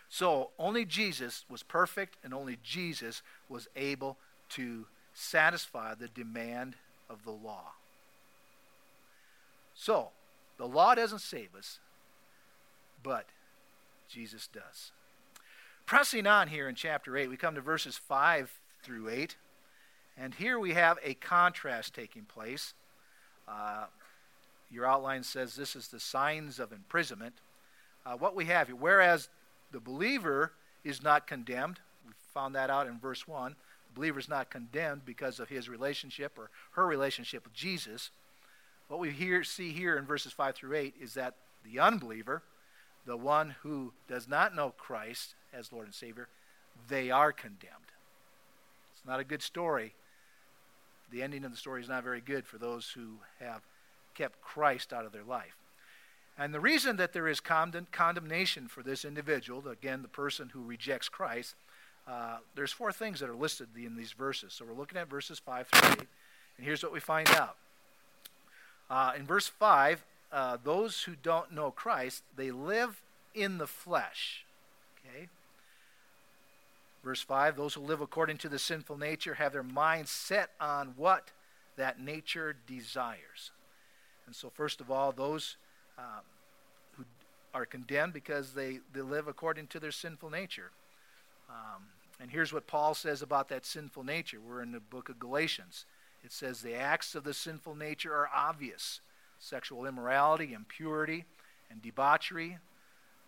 So 0.10 0.50
only 0.58 0.86
Jesus 0.86 1.46
was 1.50 1.63
perfect, 1.63 2.18
and 2.24 2.34
only 2.34 2.58
Jesus 2.63 3.22
was 3.48 3.68
able 3.75 4.18
to 4.50 4.86
satisfy 5.13 5.94
the 5.96 6.08
demand 6.08 6.75
of 7.10 7.24
the 7.24 7.32
law. 7.32 7.74
So, 9.79 10.09
the 10.57 10.67
law 10.67 10.93
doesn't 10.93 11.21
save 11.21 11.55
us, 11.57 11.79
but 13.01 13.27
Jesus 14.09 14.50
does. 14.51 14.91
Pressing 15.86 16.27
on 16.27 16.50
here 16.50 16.67
in 16.67 16.75
chapter 16.75 17.15
8, 17.15 17.29
we 17.29 17.38
come 17.38 17.55
to 17.55 17.62
verses 17.62 17.95
5 17.95 18.51
through 18.83 19.07
8. 19.07 19.38
And 20.17 20.36
here 20.36 20.59
we 20.59 20.74
have 20.74 21.00
a 21.01 21.13
contrast 21.13 21.93
taking 21.93 22.24
place. 22.24 22.74
Uh, 23.48 23.86
your 24.69 24.86
outline 24.86 25.24
says 25.24 25.55
this 25.55 25.77
is 25.77 25.88
the 25.88 26.00
signs 26.01 26.59
of 26.59 26.74
imprisonment. 26.74 27.36
Uh, 28.05 28.17
what 28.17 28.36
we 28.36 28.45
have 28.45 28.67
here, 28.67 28.75
whereas 28.75 29.29
the 29.71 29.79
believer 29.79 30.51
is 30.83 31.01
not 31.01 31.25
condemned, 31.25 31.79
we 32.05 32.12
found 32.33 32.53
that 32.55 32.69
out 32.69 32.86
in 32.86 33.00
verse 33.00 33.25
1. 33.29 33.55
The 33.88 33.93
believer 33.95 34.19
is 34.19 34.27
not 34.27 34.50
condemned 34.50 35.05
because 35.05 35.39
of 35.39 35.48
his 35.48 35.69
relationship 35.69 36.38
or 36.38 36.50
her 36.71 36.86
relationship 36.86 37.45
with 37.45 37.53
Jesus. 37.53 38.12
What 38.89 39.00
we 39.00 39.12
hear, 39.12 39.43
see 39.43 39.72
here 39.72 39.98
in 39.98 40.05
verses 40.05 40.34
5 40.34 40.55
through 40.55 40.75
8 40.75 40.96
is 41.00 41.13
that 41.13 41.36
the 41.63 41.79
unbeliever, 41.79 42.41
the 43.05 43.15
one 43.15 43.55
who 43.62 43.93
does 44.08 44.27
not 44.27 44.55
know 44.55 44.74
Christ 44.77 45.36
as 45.53 45.72
Lord 45.72 45.86
and 45.86 45.93
Savior, 45.93 46.27
they 46.88 47.12
are 47.12 47.31
condemned. 47.31 47.93
It's 48.91 49.05
not 49.05 49.19
a 49.19 49.24
good 49.24 49.43
story. 49.43 49.93
The 51.12 51.22
ending 51.22 51.46
of 51.46 51.51
the 51.51 51.58
story 51.58 51.84
is 51.84 51.88
not 51.88 52.03
very 52.03 52.19
good 52.19 52.48
for 52.48 52.58
those 52.58 52.89
who 52.89 53.17
have 53.39 53.62
kept 54.15 54.41
Christ 54.41 54.91
out 54.91 55.05
of 55.05 55.12
their 55.12 55.24
life. 55.24 55.55
And 56.36 56.51
the 56.51 56.60
reason 56.60 56.96
that 56.98 57.13
there 57.13 57.27
is 57.27 57.39
condemnation 57.39 58.67
for 58.67 58.81
this 58.81 59.05
individual, 59.05 59.67
again, 59.67 60.01
the 60.01 60.08
person 60.08 60.50
who 60.50 60.63
rejects 60.63 61.10
Christ, 61.10 61.53
uh, 62.08 62.38
there's 62.55 62.72
four 62.72 62.91
things 62.91 63.19
that 63.19 63.29
are 63.29 63.36
listed 63.36 63.67
in 63.75 63.96
these 63.96 64.13
verses. 64.13 64.53
So 64.53 64.65
we're 64.65 64.74
looking 64.74 64.98
at 64.98 65.10
verses 65.10 65.38
5 65.38 65.67
through 65.67 65.91
8, 65.91 66.00
and 66.58 66.65
here's 66.65 66.81
what 66.81 66.91
we 66.91 67.00
find 67.00 67.29
out. 67.29 67.55
Uh, 68.89 69.13
in 69.15 69.25
verse 69.25 69.48
5, 69.48 70.03
uh, 70.31 70.58
those 70.63 71.03
who 71.03 71.13
don't 71.22 71.51
know 71.51 71.72
Christ, 71.72 72.24
they 72.36 72.51
live 72.51 73.01
in 73.34 73.58
the 73.58 73.67
flesh. 73.67 74.46
Okay? 75.00 75.27
Verse 77.03 77.22
5 77.22 77.55
Those 77.55 77.74
who 77.75 77.81
live 77.81 78.01
according 78.01 78.38
to 78.39 78.50
the 78.50 78.60
sinful 78.60 78.98
nature 78.98 79.36
have 79.36 79.53
their 79.53 79.63
minds 79.63 80.12
set 80.12 80.51
on 80.60 80.93
what 80.98 81.31
that 81.77 82.00
nature 82.00 82.55
desires. 82.67 83.51
And 84.25 84.36
so, 84.36 84.50
first 84.50 84.81
of 84.81 84.91
all, 84.91 85.12
those 85.12 85.55
um, 85.98 86.22
who 86.98 87.05
are 87.53 87.65
condemned 87.65 88.13
because 88.13 88.53
they, 88.53 88.79
they 88.93 89.01
live 89.01 89.27
according 89.27 89.67
to 89.67 89.79
their 89.79 89.91
sinful 89.91 90.29
nature. 90.29 90.72
Um, 91.50 91.84
and 92.19 92.29
here's 92.29 92.51
what 92.51 92.67
Paul 92.67 92.93
says 92.93 93.22
about 93.22 93.50
that 93.50 93.65
sinful 93.65 94.03
nature. 94.03 94.39
We're 94.39 94.62
in 94.62 94.72
the 94.72 94.79
book 94.79 95.10
of 95.10 95.19
Galatians. 95.19 95.86
It 96.23 96.31
says, 96.31 96.61
The 96.61 96.75
acts 96.75 97.15
of 97.15 97.23
the 97.23 97.33
sinful 97.33 97.75
nature 97.75 98.13
are 98.13 98.29
obvious 98.33 99.01
sexual 99.41 99.85
immorality, 99.85 100.53
impurity, 100.53 101.23
and 101.71 101.81
debauchery, 101.81 102.57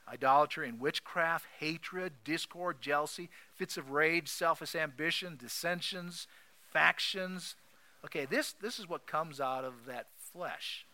idolatry 0.07 0.67
and 0.67 0.79
witchcraft, 0.79 1.45
hatred, 1.59 2.11
discord, 2.25 2.81
jealousy, 2.81 3.29
fits 3.55 3.77
of 3.77 3.91
rage, 3.91 4.27
selfish 4.27 4.75
ambition, 4.75 5.37
dissensions, 5.37 6.27
factions. 6.71 7.55
Okay, 8.05 8.25
this, 8.25 8.53
this 8.61 8.77
is 8.77 8.89
what 8.89 9.07
comes 9.07 9.39
out 9.39 9.63
of 9.63 9.85
that 9.87 10.07
flesh. 10.33 10.85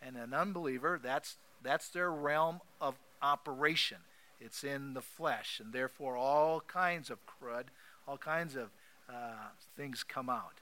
And 0.00 0.16
an 0.16 0.32
unbeliever, 0.32 1.00
that's, 1.02 1.36
that's 1.62 1.88
their 1.88 2.10
realm 2.10 2.60
of 2.80 2.94
operation. 3.22 3.98
It's 4.40 4.64
in 4.64 4.94
the 4.94 5.02
flesh, 5.02 5.60
and 5.62 5.72
therefore 5.72 6.16
all 6.16 6.60
kinds 6.60 7.10
of 7.10 7.18
crud, 7.26 7.64
all 8.08 8.16
kinds 8.16 8.56
of 8.56 8.70
things 9.76 10.02
come 10.02 10.28
out. 10.28 10.60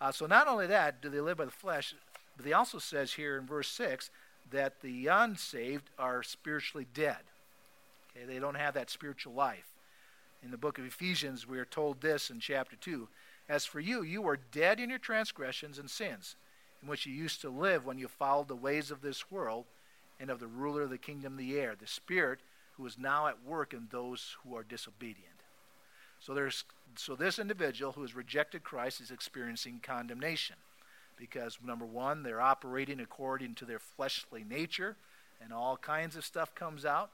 Uh, 0.00 0.12
so 0.12 0.26
not 0.26 0.48
only 0.48 0.66
that 0.66 1.00
do 1.00 1.08
they 1.08 1.20
live 1.20 1.38
by 1.38 1.44
the 1.44 1.50
flesh, 1.50 1.94
but 2.36 2.46
he 2.46 2.52
also 2.52 2.78
says 2.78 3.14
here 3.14 3.38
in 3.38 3.46
verse 3.46 3.68
6 3.68 4.10
that 4.50 4.80
the 4.80 5.06
unsaved 5.06 5.90
are 5.98 6.22
spiritually 6.22 6.86
dead. 6.92 7.18
Okay, 8.16 8.26
they 8.26 8.38
don't 8.38 8.56
have 8.56 8.74
that 8.74 8.90
spiritual 8.90 9.32
life. 9.32 9.66
In 10.42 10.50
the 10.50 10.58
book 10.58 10.78
of 10.78 10.84
Ephesians, 10.84 11.46
we 11.46 11.58
are 11.58 11.64
told 11.64 12.00
this 12.00 12.30
in 12.30 12.40
chapter 12.40 12.76
2 12.76 13.08
As 13.48 13.64
for 13.64 13.80
you, 13.80 14.02
you 14.02 14.22
were 14.22 14.38
dead 14.52 14.78
in 14.78 14.90
your 14.90 14.98
transgressions 14.98 15.78
and 15.78 15.90
sins, 15.90 16.36
in 16.82 16.88
which 16.88 17.06
you 17.06 17.12
used 17.12 17.40
to 17.40 17.50
live 17.50 17.84
when 17.84 17.98
you 17.98 18.06
followed 18.06 18.48
the 18.48 18.54
ways 18.54 18.90
of 18.90 19.00
this 19.00 19.30
world 19.30 19.64
and 20.20 20.30
of 20.30 20.40
the 20.40 20.46
ruler 20.46 20.82
of 20.82 20.90
the 20.90 20.98
kingdom 20.98 21.34
of 21.34 21.38
the 21.38 21.58
air, 21.58 21.74
the 21.78 21.86
Spirit 21.86 22.40
who 22.76 22.86
is 22.86 22.98
now 22.98 23.26
at 23.26 23.44
work 23.44 23.72
in 23.72 23.88
those 23.90 24.36
who 24.44 24.54
are 24.54 24.62
disobedient. 24.62 25.42
So, 26.20 26.34
there's, 26.34 26.64
so 26.98 27.14
this 27.14 27.38
individual 27.38 27.92
who 27.92 28.02
has 28.02 28.14
rejected 28.14 28.62
Christ 28.62 29.00
is 29.00 29.10
experiencing 29.10 29.80
condemnation 29.82 30.56
because, 31.16 31.58
number 31.64 31.86
one, 31.86 32.22
they're 32.22 32.40
operating 32.40 33.00
according 33.00 33.54
to 33.56 33.64
their 33.64 33.78
fleshly 33.78 34.44
nature, 34.48 34.96
and 35.42 35.52
all 35.52 35.76
kinds 35.76 36.16
of 36.16 36.24
stuff 36.24 36.54
comes 36.54 36.84
out. 36.84 37.10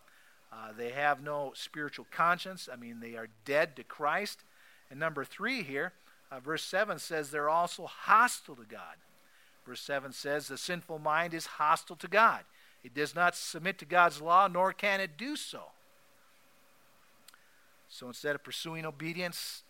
Uh, 0.53 0.69
they 0.77 0.91
have 0.91 1.23
no 1.23 1.53
spiritual 1.55 2.07
conscience. 2.11 2.69
I 2.71 2.77
mean, 2.77 3.01
they 3.01 3.17
are 3.17 3.29
dead 3.45 3.77
to 3.77 3.85
Christ. 3.85 4.45
And 4.91 5.01
number 5.01 5.25
three 5.25 5.63
here, 5.63 5.93
uh, 6.31 6.41
verse 6.41 6.63
7 6.63 6.99
says 6.99 7.31
they're 7.31 7.49
also 7.49 7.87
hostile 7.87 8.57
to 8.57 8.65
God. 8.65 8.97
Verse 9.65 9.81
7 9.81 10.13
says 10.13 10.49
the 10.49 10.59
sinful 10.59 10.99
mind 10.99 11.33
is 11.33 11.47
hostile 11.47 11.97
to 11.97 12.09
God. 12.09 12.41
It 12.85 12.95
does 12.95 13.15
not 13.15 13.37
submit 13.37 13.79
to 13.79 13.85
God's 13.85 14.21
law, 14.21 14.49
nor 14.49 14.73
can 14.73 15.01
it 15.01 15.17
do 15.17 15.37
so. 15.37 15.63
So 17.89 18.09
instead 18.09 18.35
of 18.35 18.43
pursuing 18.43 18.85
obedience, 18.85 19.63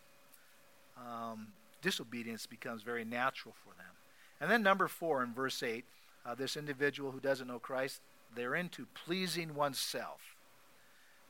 um, 1.07 1.49
disobedience 1.83 2.47
becomes 2.47 2.83
very 2.83 3.05
natural 3.05 3.55
for 3.65 3.75
them. 3.77 3.93
And 4.41 4.51
then, 4.51 4.63
number 4.63 4.89
four 4.89 5.23
in 5.23 5.35
verse 5.35 5.63
8, 5.63 5.85
uh, 6.25 6.35
this 6.35 6.57
individual 6.57 7.11
who 7.11 7.21
doesn't 7.21 7.49
know 7.49 7.59
Christ, 7.59 8.01
they're 8.35 8.55
into 8.55 8.87
pleasing 8.95 9.55
oneself. 9.55 10.37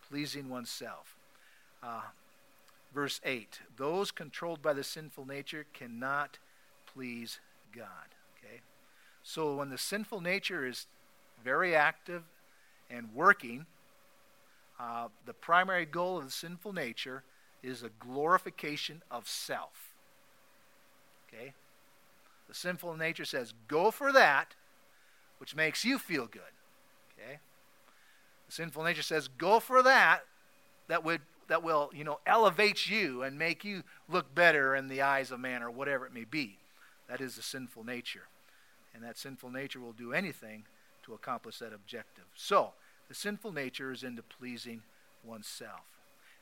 Pleasing 0.09 0.49
oneself. 0.49 1.17
Uh, 1.83 2.03
verse 2.95 3.21
8 3.25 3.61
those 3.77 4.11
controlled 4.11 4.63
by 4.63 4.73
the 4.73 4.85
sinful 4.85 5.27
nature 5.27 5.67
cannot 5.73 6.39
please 6.93 7.41
God. 7.75 8.15
Okay? 8.39 8.61
So 9.23 9.57
when 9.57 9.71
the 9.71 9.79
sinful 9.79 10.21
nature 10.21 10.67
is 10.67 10.87
very 11.43 11.75
active 11.75 12.23
and 12.91 13.15
working, 13.15 13.67
uh, 14.79 15.09
the 15.27 15.33
primary 15.33 15.87
goal 15.87 16.19
of 16.19 16.25
the 16.25 16.31
sinful 16.31 16.73
nature 16.73 17.25
is 17.63 17.83
a 17.83 17.91
glorification 17.99 19.03
of 19.11 19.29
self. 19.29 19.95
Okay? 21.29 21.53
The 22.49 22.55
sinful 22.55 22.97
nature 22.97 23.25
says, 23.25 23.55
go 23.69 23.91
for 23.91 24.13
that, 24.13 24.55
which 25.39 25.57
makes 25.57 25.85
you 25.85 25.99
feel 25.99 26.27
good. 26.27 26.43
Okay? 27.19 27.39
The 28.47 28.53
sinful 28.53 28.85
nature 28.85 29.03
says, 29.03 29.29
go 29.29 29.61
for 29.61 29.83
that, 29.83 30.21
that 30.89 31.05
would 31.05 31.21
that 31.49 31.63
will, 31.63 31.91
you 31.93 32.03
know, 32.05 32.19
elevate 32.27 32.89
you 32.89 33.23
and 33.23 33.39
make 33.39 33.63
you 33.63 33.83
look 34.09 34.35
better 34.35 34.75
in 34.75 34.89
the 34.89 35.03
eyes 35.03 35.31
of 35.31 35.41
man 35.41 35.63
or 35.63 35.71
whatever 35.71 36.07
it 36.07 36.15
may 36.15 36.25
be. 36.25 36.57
That 37.09 37.21
is 37.21 37.37
the 37.37 37.43
sinful 37.43 37.85
nature. 37.85 38.29
And 38.95 39.05
that 39.05 39.19
sinful 39.19 39.51
nature 39.51 39.81
will 39.81 39.93
do 39.93 40.15
anything 40.15 40.65
to 41.05 41.13
accomplish 41.13 41.59
that 41.59 41.75
objective. 41.75 42.25
So, 42.35 42.73
the 43.09 43.15
sinful 43.15 43.53
nature 43.53 43.93
is 43.93 44.03
into 44.03 44.23
pleasing 44.23 44.83
oneself. 45.23 45.92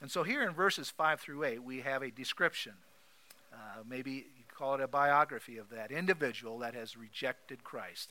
And 0.01 0.11
so, 0.11 0.23
here 0.23 0.43
in 0.43 0.55
verses 0.55 0.91
5 0.91 1.21
through 1.21 1.45
8, 1.45 1.63
we 1.63 1.81
have 1.81 2.03
a 2.03 2.11
description. 2.11 2.73
Uh, 3.53 3.83
maybe 3.89 4.13
you 4.13 4.45
call 4.57 4.75
it 4.75 4.81
a 4.81 4.89
biography 4.89 5.59
of 5.59 5.71
that 5.71 5.91
individual 5.91 6.59
that 6.61 6.75
has 6.75 6.97
rejected 6.97 7.65
Christ. 7.65 8.11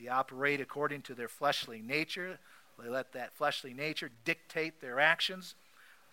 They 0.00 0.08
operate 0.08 0.60
according 0.60 1.02
to 1.02 1.14
their 1.14 1.28
fleshly 1.28 1.82
nature, 1.82 2.38
they 2.82 2.88
let 2.90 3.12
that 3.12 3.34
fleshly 3.34 3.72
nature 3.72 4.10
dictate 4.24 4.80
their 4.80 5.00
actions. 5.00 5.54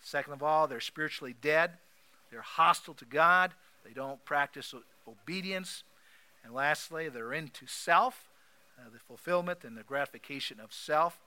Second 0.02 0.32
of 0.32 0.42
all, 0.42 0.66
they're 0.66 0.80
spiritually 0.80 1.34
dead, 1.40 1.72
they're 2.30 2.42
hostile 2.42 2.94
to 2.94 3.04
God, 3.04 3.52
They 3.84 3.92
don't 3.92 4.24
practice 4.24 4.74
obedience. 5.06 5.82
And 6.42 6.54
lastly, 6.54 7.08
they're 7.08 7.32
into 7.32 7.66
self, 7.66 8.30
uh, 8.78 8.88
the 8.92 8.98
fulfillment 8.98 9.62
and 9.62 9.76
the 9.76 9.82
gratification 9.82 10.58
of 10.58 10.72
self. 10.72 11.18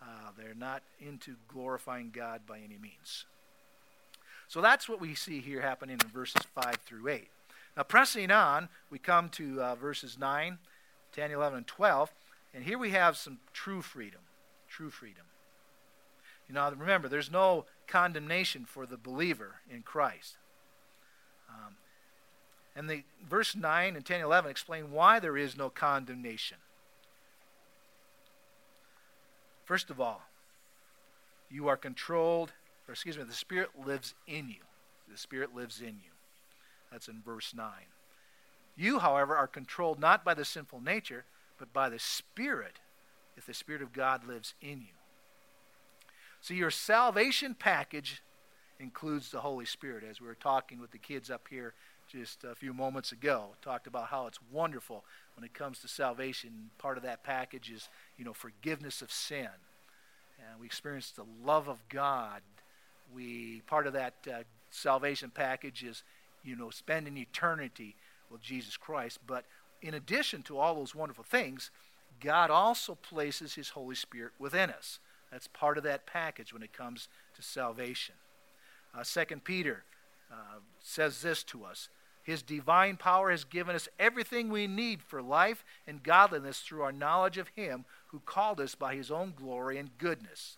Uh, 0.00 0.30
they're 0.36 0.54
not 0.54 0.82
into 1.00 1.36
glorifying 1.48 2.10
God 2.10 2.42
by 2.46 2.58
any 2.58 2.78
means. 2.78 3.24
So 4.48 4.62
that's 4.62 4.88
what 4.88 5.00
we 5.00 5.14
see 5.14 5.40
here 5.40 5.60
happening 5.60 5.98
in 6.02 6.08
verses 6.08 6.42
5 6.54 6.76
through 6.84 7.08
8. 7.08 7.28
Now, 7.76 7.82
pressing 7.82 8.30
on, 8.30 8.70
we 8.90 8.98
come 8.98 9.28
to 9.30 9.62
uh, 9.62 9.74
verses 9.74 10.18
9, 10.18 10.58
10, 11.12 11.30
11, 11.30 11.58
and 11.58 11.66
12. 11.66 12.10
And 12.54 12.64
here 12.64 12.78
we 12.78 12.90
have 12.90 13.16
some 13.16 13.38
true 13.52 13.82
freedom. 13.82 14.20
True 14.68 14.90
freedom. 14.90 15.24
You 16.48 16.54
know, 16.54 16.72
remember, 16.76 17.08
there's 17.08 17.30
no 17.30 17.66
condemnation 17.86 18.64
for 18.64 18.86
the 18.86 18.96
believer 18.96 19.56
in 19.70 19.82
Christ. 19.82 20.36
Um, 21.50 21.74
and 22.74 22.88
the 22.88 23.02
verse 23.28 23.54
9 23.54 23.96
and 23.96 24.04
10 24.04 24.16
and 24.16 24.24
11 24.24 24.50
explain 24.50 24.90
why 24.90 25.20
there 25.20 25.36
is 25.36 25.56
no 25.56 25.68
condemnation. 25.68 26.56
First 29.66 29.90
of 29.90 30.00
all, 30.00 30.22
you 31.50 31.68
are 31.68 31.76
controlled, 31.76 32.52
or 32.88 32.92
excuse 32.92 33.18
me, 33.18 33.24
the 33.24 33.32
Spirit 33.32 33.70
lives 33.86 34.14
in 34.26 34.48
you. 34.48 34.64
The 35.10 35.18
Spirit 35.18 35.54
lives 35.54 35.80
in 35.80 35.98
you. 36.02 36.12
That's 36.90 37.08
in 37.08 37.20
verse 37.22 37.52
9. 37.54 37.66
You, 38.76 39.00
however, 39.00 39.36
are 39.36 39.46
controlled 39.46 40.00
not 40.00 40.24
by 40.24 40.34
the 40.34 40.44
sinful 40.44 40.80
nature, 40.80 41.24
but 41.58 41.72
by 41.72 41.88
the 41.88 41.98
Spirit, 41.98 42.78
if 43.36 43.44
the 43.44 43.54
Spirit 43.54 43.82
of 43.82 43.92
God 43.92 44.26
lives 44.26 44.54
in 44.62 44.80
you. 44.80 44.94
So 46.40 46.54
your 46.54 46.70
salvation 46.70 47.54
package 47.54 48.22
includes 48.78 49.30
the 49.30 49.40
Holy 49.40 49.64
Spirit, 49.64 50.04
as 50.08 50.20
we 50.20 50.28
were 50.28 50.34
talking 50.34 50.80
with 50.80 50.92
the 50.92 50.98
kids 50.98 51.30
up 51.30 51.48
here 51.50 51.74
just 52.10 52.44
a 52.44 52.54
few 52.54 52.72
moments 52.72 53.12
ago. 53.12 53.48
Talked 53.60 53.86
about 53.86 54.06
how 54.06 54.26
it's 54.26 54.38
wonderful 54.50 55.04
when 55.36 55.44
it 55.44 55.52
comes 55.52 55.80
to 55.80 55.88
salvation. 55.88 56.70
Part 56.78 56.96
of 56.96 57.02
that 57.02 57.24
package 57.24 57.70
is, 57.70 57.88
you 58.16 58.24
know, 58.24 58.32
forgiveness 58.32 59.02
of 59.02 59.10
sin. 59.10 59.48
And 60.38 60.60
we 60.60 60.66
experience 60.66 61.10
the 61.10 61.26
love 61.44 61.68
of 61.68 61.86
God. 61.88 62.42
We 63.14 63.62
part 63.66 63.86
of 63.86 63.92
that 63.94 64.14
uh, 64.30 64.42
salvation 64.70 65.30
package 65.34 65.82
is, 65.82 66.02
you 66.44 66.56
know, 66.56 66.70
spending 66.70 67.16
eternity 67.16 67.96
with 68.30 68.42
Jesus 68.42 68.76
Christ. 68.76 69.18
But 69.26 69.44
in 69.82 69.94
addition 69.94 70.42
to 70.44 70.58
all 70.58 70.74
those 70.74 70.94
wonderful 70.94 71.24
things, 71.24 71.70
God 72.20 72.50
also 72.50 72.94
places 72.94 73.54
His 73.54 73.70
Holy 73.70 73.94
Spirit 73.94 74.32
within 74.38 74.70
us. 74.70 74.98
That's 75.30 75.48
part 75.48 75.78
of 75.78 75.84
that 75.84 76.06
package 76.06 76.52
when 76.52 76.62
it 76.62 76.72
comes 76.72 77.08
to 77.36 77.42
salvation. 77.42 78.14
Uh, 78.94 79.04
2 79.04 79.40
Peter 79.44 79.84
uh, 80.32 80.60
says 80.80 81.22
this 81.22 81.42
to 81.44 81.64
us 81.64 81.88
His 82.22 82.42
divine 82.42 82.96
power 82.96 83.30
has 83.30 83.44
given 83.44 83.74
us 83.74 83.88
everything 83.98 84.48
we 84.48 84.66
need 84.66 85.02
for 85.02 85.22
life 85.22 85.64
and 85.86 86.02
godliness 86.02 86.60
through 86.60 86.82
our 86.82 86.92
knowledge 86.92 87.38
of 87.38 87.48
Him 87.48 87.84
who 88.08 88.20
called 88.20 88.60
us 88.60 88.74
by 88.74 88.94
His 88.94 89.10
own 89.10 89.32
glory 89.36 89.78
and 89.78 89.96
goodness. 89.98 90.57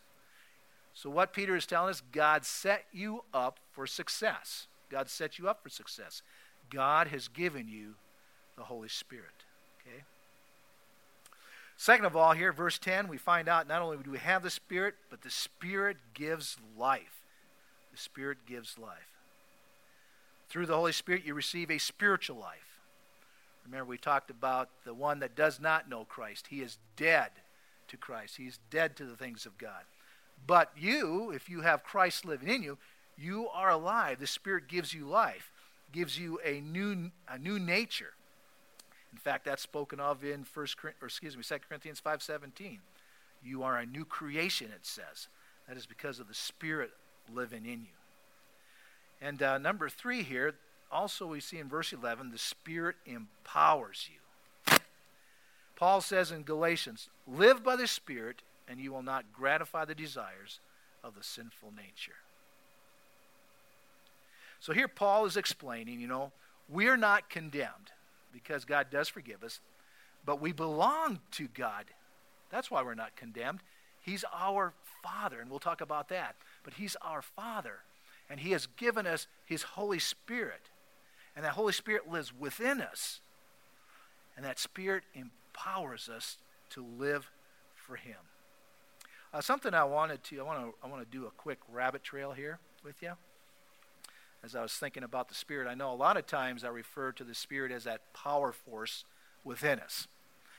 So, 1.00 1.08
what 1.08 1.32
Peter 1.32 1.56
is 1.56 1.64
telling 1.64 1.88
us, 1.88 2.02
God 2.12 2.44
set 2.44 2.84
you 2.92 3.24
up 3.32 3.58
for 3.72 3.86
success. 3.86 4.66
God 4.90 5.08
set 5.08 5.38
you 5.38 5.48
up 5.48 5.62
for 5.62 5.70
success. 5.70 6.20
God 6.68 7.06
has 7.06 7.26
given 7.26 7.68
you 7.68 7.94
the 8.54 8.64
Holy 8.64 8.90
Spirit. 8.90 9.46
Okay? 9.80 10.02
Second 11.78 12.04
of 12.04 12.16
all, 12.16 12.32
here, 12.32 12.52
verse 12.52 12.78
10, 12.78 13.08
we 13.08 13.16
find 13.16 13.48
out 13.48 13.66
not 13.66 13.80
only 13.80 13.96
do 13.96 14.10
we 14.10 14.18
have 14.18 14.42
the 14.42 14.50
Spirit, 14.50 14.94
but 15.08 15.22
the 15.22 15.30
Spirit 15.30 15.96
gives 16.12 16.58
life. 16.76 17.22
The 17.92 17.98
Spirit 17.98 18.36
gives 18.46 18.78
life. 18.78 19.16
Through 20.50 20.66
the 20.66 20.76
Holy 20.76 20.92
Spirit, 20.92 21.24
you 21.24 21.32
receive 21.32 21.70
a 21.70 21.78
spiritual 21.78 22.36
life. 22.36 22.78
Remember, 23.64 23.86
we 23.86 23.96
talked 23.96 24.28
about 24.28 24.68
the 24.84 24.92
one 24.92 25.20
that 25.20 25.34
does 25.34 25.60
not 25.60 25.88
know 25.88 26.04
Christ. 26.04 26.48
He 26.50 26.60
is 26.60 26.76
dead 26.94 27.30
to 27.88 27.96
Christ, 27.96 28.36
he's 28.36 28.58
dead 28.68 28.96
to 28.96 29.06
the 29.06 29.16
things 29.16 29.46
of 29.46 29.56
God. 29.56 29.84
But 30.46 30.70
you, 30.76 31.30
if 31.30 31.48
you 31.48 31.60
have 31.60 31.84
Christ 31.84 32.24
living 32.24 32.48
in 32.48 32.62
you, 32.62 32.78
you 33.16 33.48
are 33.48 33.70
alive. 33.70 34.18
The 34.18 34.26
Spirit 34.26 34.68
gives 34.68 34.94
you 34.94 35.06
life, 35.06 35.52
gives 35.92 36.18
you 36.18 36.40
a 36.44 36.60
new, 36.60 37.10
a 37.28 37.38
new 37.38 37.58
nature. 37.58 38.12
In 39.12 39.18
fact, 39.18 39.44
that's 39.44 39.62
spoken 39.62 40.00
of 40.00 40.24
in 40.24 40.44
First, 40.44 40.76
or 40.84 41.06
excuse 41.06 41.36
me, 41.36 41.42
2 41.42 41.56
Corinthians 41.68 42.00
5.17. 42.04 42.78
You 43.42 43.62
are 43.62 43.78
a 43.78 43.86
new 43.86 44.04
creation, 44.04 44.68
it 44.74 44.86
says. 44.86 45.28
That 45.68 45.76
is 45.76 45.86
because 45.86 46.20
of 46.20 46.28
the 46.28 46.34
Spirit 46.34 46.90
living 47.32 47.64
in 47.64 47.80
you. 47.82 48.00
And 49.20 49.42
uh, 49.42 49.58
number 49.58 49.88
three 49.88 50.22
here, 50.22 50.54
also 50.90 51.26
we 51.26 51.40
see 51.40 51.58
in 51.58 51.68
verse 51.68 51.92
11, 51.92 52.30
the 52.30 52.38
Spirit 52.38 52.96
empowers 53.06 54.08
you. 54.10 54.76
Paul 55.76 56.00
says 56.00 56.30
in 56.30 56.42
Galatians, 56.42 57.08
live 57.26 57.64
by 57.64 57.76
the 57.76 57.86
Spirit, 57.86 58.42
and 58.70 58.78
you 58.78 58.92
will 58.92 59.02
not 59.02 59.32
gratify 59.32 59.84
the 59.84 59.94
desires 59.94 60.60
of 61.02 61.16
the 61.16 61.24
sinful 61.24 61.72
nature. 61.76 62.16
So 64.60 64.72
here 64.72 64.88
Paul 64.88 65.26
is 65.26 65.36
explaining, 65.36 66.00
you 66.00 66.06
know, 66.06 66.30
we're 66.68 66.96
not 66.96 67.28
condemned 67.28 67.90
because 68.32 68.64
God 68.64 68.86
does 68.90 69.08
forgive 69.08 69.42
us, 69.42 69.58
but 70.24 70.40
we 70.40 70.52
belong 70.52 71.18
to 71.32 71.48
God. 71.48 71.86
That's 72.50 72.70
why 72.70 72.82
we're 72.82 72.94
not 72.94 73.16
condemned. 73.16 73.60
He's 74.02 74.24
our 74.32 74.72
Father, 75.02 75.40
and 75.40 75.50
we'll 75.50 75.58
talk 75.58 75.80
about 75.80 76.08
that. 76.10 76.36
But 76.62 76.74
He's 76.74 76.96
our 77.02 77.22
Father, 77.22 77.78
and 78.28 78.38
He 78.38 78.52
has 78.52 78.66
given 78.66 79.06
us 79.06 79.26
His 79.46 79.62
Holy 79.62 79.98
Spirit. 79.98 80.62
And 81.34 81.44
that 81.44 81.52
Holy 81.52 81.72
Spirit 81.72 82.10
lives 82.10 82.32
within 82.38 82.80
us. 82.80 83.20
And 84.36 84.44
that 84.44 84.58
Spirit 84.58 85.04
empowers 85.14 86.08
us 86.08 86.36
to 86.70 86.84
live 86.84 87.30
for 87.74 87.96
Him. 87.96 88.16
Uh, 89.32 89.40
something 89.40 89.74
I 89.74 89.84
wanted 89.84 90.24
to, 90.24 90.40
I 90.40 90.42
want 90.42 90.60
to, 90.60 90.74
I 90.82 90.88
want 90.88 91.08
to 91.08 91.16
do 91.16 91.26
a 91.26 91.30
quick 91.30 91.58
rabbit 91.72 92.02
trail 92.02 92.32
here 92.32 92.58
with 92.84 93.00
you 93.02 93.12
as 94.42 94.54
I 94.54 94.62
was 94.62 94.72
thinking 94.72 95.02
about 95.02 95.28
the 95.28 95.34
Spirit, 95.34 95.68
I 95.68 95.74
know 95.74 95.92
a 95.92 95.94
lot 95.94 96.16
of 96.16 96.26
times 96.26 96.64
I 96.64 96.68
refer 96.68 97.12
to 97.12 97.24
the 97.24 97.34
Spirit 97.34 97.72
as 97.72 97.84
that 97.84 98.12
power 98.14 98.52
force 98.52 99.04
within 99.44 99.78
us. 99.78 100.08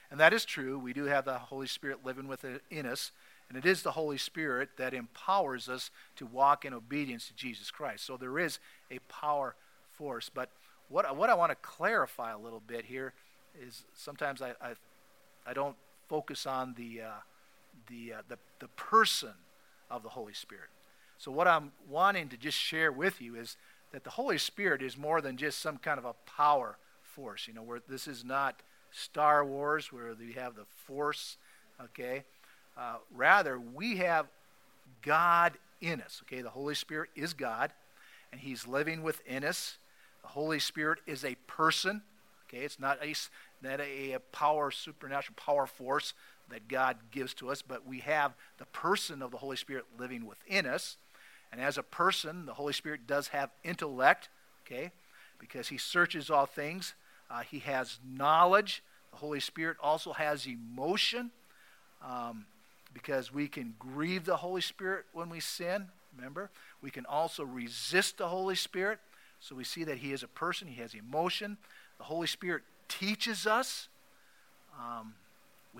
And 0.10 0.19
that 0.19 0.34
is 0.34 0.45
true. 0.45 0.77
We 0.77 0.93
do 0.93 1.05
have 1.05 1.25
the 1.25 1.38
Holy 1.38 1.67
Spirit 1.67 2.05
living 2.05 2.27
within 2.27 2.60
us. 2.86 3.12
And 3.49 3.57
it 3.57 3.65
is 3.65 3.81
the 3.81 3.91
Holy 3.91 4.17
Spirit 4.17 4.69
that 4.77 4.93
empowers 4.93 5.67
us 5.67 5.89
to 6.17 6.25
walk 6.25 6.63
in 6.63 6.73
obedience 6.73 7.27
to 7.27 7.34
Jesus 7.34 7.71
Christ. 7.71 8.05
So 8.05 8.17
there 8.17 8.38
is 8.38 8.60
a 8.91 8.99
power 9.10 9.55
force. 9.93 10.29
But 10.34 10.49
what, 10.89 11.15
what 11.15 11.29
I 11.29 11.34
want 11.34 11.51
to 11.51 11.55
clarify 11.55 12.34
a 12.34 12.38
little 12.38 12.62
bit 12.65 12.86
here 12.86 13.13
is 13.60 13.84
sometimes 13.95 14.41
I, 14.41 14.51
I, 14.62 14.73
I 15.45 15.53
don't 15.53 15.75
focus 16.07 16.45
on 16.45 16.75
the, 16.77 17.01
uh, 17.01 17.12
the, 17.88 18.13
uh, 18.13 18.22
the, 18.28 18.38
the 18.60 18.67
person 18.70 19.34
of 19.89 20.04
the 20.04 20.10
Holy 20.10 20.34
Spirit. 20.34 20.70
So, 21.17 21.32
what 21.32 21.48
I'm 21.48 21.72
wanting 21.89 22.30
to 22.30 22.38
just 22.38 22.58
share 22.58 22.91
with 22.91 23.22
you 23.22 23.36
is 23.36 23.58
that 23.91 24.04
the 24.04 24.10
Holy 24.10 24.38
Spirit 24.38 24.82
is 24.82 24.98
more 24.98 25.22
than 25.22 25.38
just 25.38 25.60
some 25.60 25.78
kind 25.78 26.00
of 26.00 26.06
a 26.06 26.15
power 26.26 26.78
force. 27.04 27.48
You 27.48 27.54
know, 27.54 27.63
where 27.63 27.82
this 27.88 28.08
is 28.08 28.24
not 28.24 28.62
Star 28.91 29.46
Wars 29.46 29.91
where 29.91 30.13
we 30.20 30.34
have 30.34 30.56
the 30.56 30.65
force, 30.86 31.38
okay? 31.82 32.24
Uh, 32.78 32.96
rather, 33.15 33.60
we 33.60 33.98
have 33.98 34.28
God 35.02 35.54
in 35.82 36.02
us, 36.02 36.22
okay? 36.26 36.41
The 36.41 36.50
Holy 36.50 36.76
Spirit 36.76 37.10
is 37.15 37.34
God, 37.34 37.72
and 38.32 38.41
He's 38.41 38.67
living 38.67 39.04
within 39.04 39.44
us. 39.44 39.78
The 40.22 40.30
Holy 40.30 40.60
Spirit 40.60 41.00
is 41.08 41.24
a 41.26 41.36
person, 41.48 42.02
okay? 42.48 42.63
It's 42.63 42.80
not 42.80 42.98
a, 43.04 43.13
not 43.62 43.80
a, 43.80 44.13
a 44.13 44.20
power, 44.20 44.72
supernatural 44.72 45.36
power 45.36 45.65
force 45.65 46.13
that 46.49 46.67
God 46.67 46.97
gives 47.12 47.34
to 47.36 47.49
us, 47.49 47.62
but 47.62 47.88
we 47.88 47.99
have 47.99 48.34
the 48.58 48.65
person 48.65 49.21
of 49.21 49.32
the 49.32 49.38
Holy 49.38 49.56
Spirit 49.56 49.86
living 49.97 50.25
within 50.25 50.65
us. 50.65 50.97
And 51.51 51.60
as 51.60 51.77
a 51.77 51.84
person, 51.84 52.45
the 52.45 52.54
Holy 52.54 52.73
Spirit 52.73 53.08
does 53.08 53.30
have 53.30 53.49
intellect, 53.63 54.30
okay, 54.65 54.91
because 55.39 55.67
he 55.67 55.77
searches 55.77 56.30
all 56.30 56.45
things. 56.45 56.93
Uh, 57.30 57.41
he 57.41 57.60
has 57.60 57.99
knowledge. 58.06 58.84
The 59.12 59.17
Holy 59.17 59.39
Spirit 59.39 59.77
also 59.82 60.13
has 60.13 60.45
emotion 60.45 61.32
um, 62.06 62.45
because 62.93 63.34
we 63.34 63.47
can 63.47 63.73
grieve 63.80 64.25
the 64.25 64.38
Holy 64.38 64.62
Spirit 64.62 65.06
when 65.13 65.30
we 65.30 65.39
sin. 65.39 65.88
Remember, 66.15 66.49
we 66.82 66.91
can 66.91 67.06
also 67.06 67.43
resist 67.43 68.17
the 68.17 68.27
Holy 68.27 68.56
Spirit. 68.56 68.99
So 69.39 69.56
we 69.56 69.63
see 69.63 69.84
that 69.86 69.97
he 69.97 70.12
is 70.12 70.23
a 70.23 70.27
person, 70.27 70.67
he 70.67 70.82
has 70.82 70.93
emotion. 70.93 71.58
The 71.97 72.04
Holy 72.06 72.27
Spirit 72.27 72.63
teaches 72.88 73.47
us. 73.47 73.88
Um, 74.77 75.13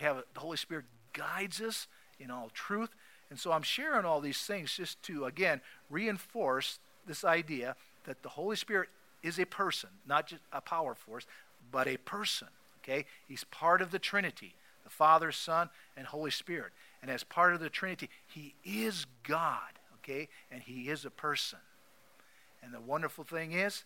have 0.02 0.18
a, 0.18 0.24
the 0.34 0.40
Holy 0.40 0.58
Spirit 0.58 0.86
guides 1.14 1.62
us 1.62 1.88
in 2.20 2.32
all 2.32 2.50
truth. 2.54 2.90
And 3.30 3.40
so 3.40 3.52
I'm 3.52 3.62
sharing 3.62 4.06
all 4.06 4.22
these 4.22 4.42
things 4.42 4.74
just 4.76 5.02
to, 5.04 5.26
again, 5.26 5.62
reinforce 5.90 6.80
this 7.08 7.24
idea 7.24 7.76
that 8.06 8.24
the 8.24 8.30
Holy 8.30 8.56
Spirit 8.56 8.90
is 9.24 9.40
a 9.40 9.46
person, 9.46 9.90
not 10.08 10.28
just 10.28 10.42
a 10.52 10.62
power 10.62 10.96
force, 10.96 11.26
but 11.72 11.88
a 11.88 11.98
person. 11.98 12.48
Okay? 12.84 13.06
He's 13.28 13.44
part 13.46 13.82
of 13.82 13.92
the 13.92 14.00
Trinity 14.00 14.56
the 14.84 14.90
Father, 14.90 15.32
Son, 15.32 15.70
and 15.96 16.08
Holy 16.08 16.32
Spirit. 16.32 16.72
And 17.04 17.12
as 17.12 17.24
part 17.24 17.54
of 17.54 17.60
the 17.60 17.70
Trinity, 17.70 18.10
He 18.28 18.56
is 18.66 19.06
God. 19.24 19.80
Okay? 19.98 20.28
And 20.52 20.64
He 20.64 20.90
is 20.90 21.06
a 21.06 21.12
person. 21.12 21.60
And 22.64 22.74
the 22.74 22.82
wonderful 22.82 23.24
thing 23.24 23.52
is 23.52 23.84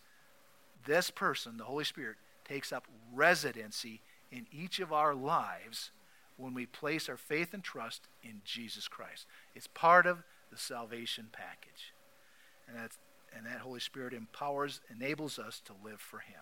this 0.85 1.09
person, 1.09 1.57
the 1.57 1.65
Holy 1.65 1.83
Spirit, 1.83 2.15
takes 2.47 2.71
up 2.71 2.85
residency 3.13 4.01
in 4.31 4.45
each 4.51 4.79
of 4.79 4.93
our 4.93 5.13
lives 5.13 5.91
when 6.37 6.53
we 6.53 6.65
place 6.65 7.09
our 7.09 7.17
faith 7.17 7.53
and 7.53 7.63
trust 7.63 8.07
in 8.23 8.41
Jesus 8.43 8.87
Christ. 8.87 9.25
It's 9.55 9.67
part 9.67 10.05
of 10.05 10.23
the 10.51 10.57
salvation 10.57 11.27
package. 11.31 11.93
And, 12.67 12.77
that's, 12.77 12.97
and 13.35 13.45
that 13.45 13.59
Holy 13.59 13.79
Spirit 13.79 14.13
empowers, 14.13 14.81
enables 14.93 15.39
us 15.39 15.61
to 15.65 15.73
live 15.83 15.99
for 15.99 16.19
Him. 16.19 16.41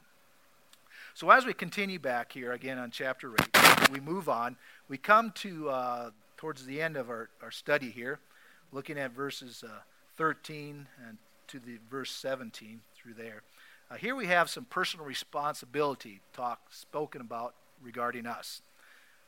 So 1.13 1.29
as 1.29 1.45
we 1.45 1.53
continue 1.53 1.99
back 1.99 2.31
here 2.31 2.53
again 2.53 2.77
on 2.77 2.89
chapter 2.91 3.33
8, 3.55 3.89
we 3.91 3.99
move 3.99 4.29
on. 4.29 4.55
We 4.87 4.97
come 4.97 5.31
to 5.35 5.69
uh, 5.69 6.09
towards 6.37 6.65
the 6.65 6.81
end 6.81 6.97
of 6.97 7.09
our, 7.09 7.29
our 7.41 7.51
study 7.51 7.89
here, 7.89 8.19
looking 8.71 8.97
at 8.97 9.11
verses 9.11 9.63
uh, 9.67 9.79
13 10.17 10.87
and 11.07 11.17
to 11.47 11.59
the 11.59 11.77
verse 11.89 12.11
17 12.11 12.81
through 12.95 13.13
there. 13.13 13.43
Uh, 13.91 13.95
here 13.95 14.15
we 14.15 14.25
have 14.25 14.49
some 14.49 14.65
personal 14.65 15.05
responsibility 15.05 16.21
talk 16.33 16.61
spoken 16.71 17.21
about 17.21 17.53
regarding 17.81 18.25
us. 18.25 18.61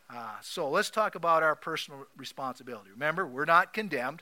Uh, 0.09 0.35
so 0.41 0.69
let's 0.69 0.89
talk 0.89 1.15
about 1.15 1.41
our 1.41 1.55
personal 1.55 2.05
responsibility. 2.15 2.91
Remember, 2.91 3.25
we're 3.25 3.45
not 3.45 3.73
condemned 3.73 4.21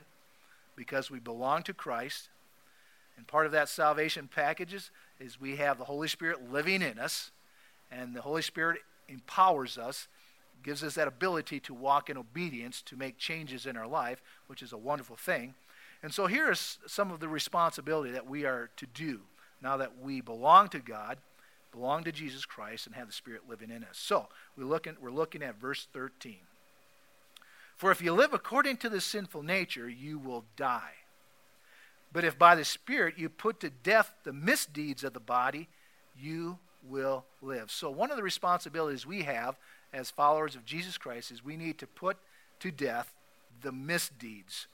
because 0.76 1.10
we 1.10 1.18
belong 1.18 1.62
to 1.64 1.74
Christ. 1.74 2.28
And 3.16 3.26
part 3.26 3.46
of 3.46 3.52
that 3.52 3.68
salvation 3.68 4.28
package 4.32 4.74
is, 4.74 4.90
is 5.20 5.40
we 5.40 5.56
have 5.56 5.78
the 5.78 5.84
Holy 5.84 6.08
Spirit 6.08 6.50
living 6.50 6.82
in 6.82 6.98
us, 6.98 7.30
and 7.90 8.14
the 8.14 8.22
Holy 8.22 8.42
Spirit 8.42 8.80
empowers 9.08 9.78
us, 9.78 10.08
gives 10.62 10.82
us 10.82 10.94
that 10.94 11.06
ability 11.06 11.60
to 11.60 11.74
walk 11.74 12.08
in 12.08 12.16
obedience, 12.16 12.80
to 12.82 12.96
make 12.96 13.18
changes 13.18 13.66
in 13.66 13.76
our 13.76 13.86
life, 13.86 14.22
which 14.46 14.62
is 14.62 14.72
a 14.72 14.78
wonderful 14.78 15.16
thing. 15.16 15.54
And 16.02 16.12
so 16.12 16.26
here 16.26 16.50
is 16.50 16.78
some 16.86 17.10
of 17.10 17.20
the 17.20 17.28
responsibility 17.28 18.10
that 18.12 18.26
we 18.26 18.44
are 18.44 18.70
to 18.76 18.86
do 18.86 19.20
now 19.62 19.76
that 19.76 19.98
we 20.02 20.20
belong 20.20 20.68
to 20.70 20.78
God 20.78 21.18
belong 21.74 22.04
to 22.04 22.12
Jesus 22.12 22.44
Christ, 22.44 22.86
and 22.86 22.94
have 22.94 23.08
the 23.08 23.12
Spirit 23.12 23.42
living 23.48 23.70
in 23.70 23.82
us. 23.84 23.98
So 23.98 24.28
we're 24.56 24.64
looking, 24.64 24.96
we're 25.00 25.10
looking 25.10 25.42
at 25.42 25.60
verse 25.60 25.86
13. 25.92 26.36
For 27.76 27.90
if 27.90 28.00
you 28.00 28.12
live 28.12 28.32
according 28.32 28.76
to 28.78 28.88
the 28.88 29.00
sinful 29.00 29.42
nature, 29.42 29.88
you 29.88 30.18
will 30.18 30.44
die. 30.56 30.92
But 32.12 32.24
if 32.24 32.38
by 32.38 32.54
the 32.54 32.64
Spirit 32.64 33.18
you 33.18 33.28
put 33.28 33.58
to 33.60 33.70
death 33.70 34.14
the 34.22 34.32
misdeeds 34.32 35.02
of 35.02 35.12
the 35.12 35.20
body, 35.20 35.68
you 36.18 36.58
will 36.88 37.24
live. 37.42 37.70
So, 37.70 37.90
one 37.90 38.10
of 38.10 38.16
the 38.16 38.22
responsibilities 38.22 39.04
we 39.04 39.22
have 39.22 39.56
as 39.92 40.10
followers 40.10 40.54
of 40.54 40.64
Jesus 40.64 40.96
Christ 40.96 41.32
is 41.32 41.44
we 41.44 41.56
need 41.56 41.78
to 41.78 41.86
put 41.86 42.16
to 42.60 42.70
death 42.70 43.12
the 43.62 43.72
misdeeds 43.72 44.68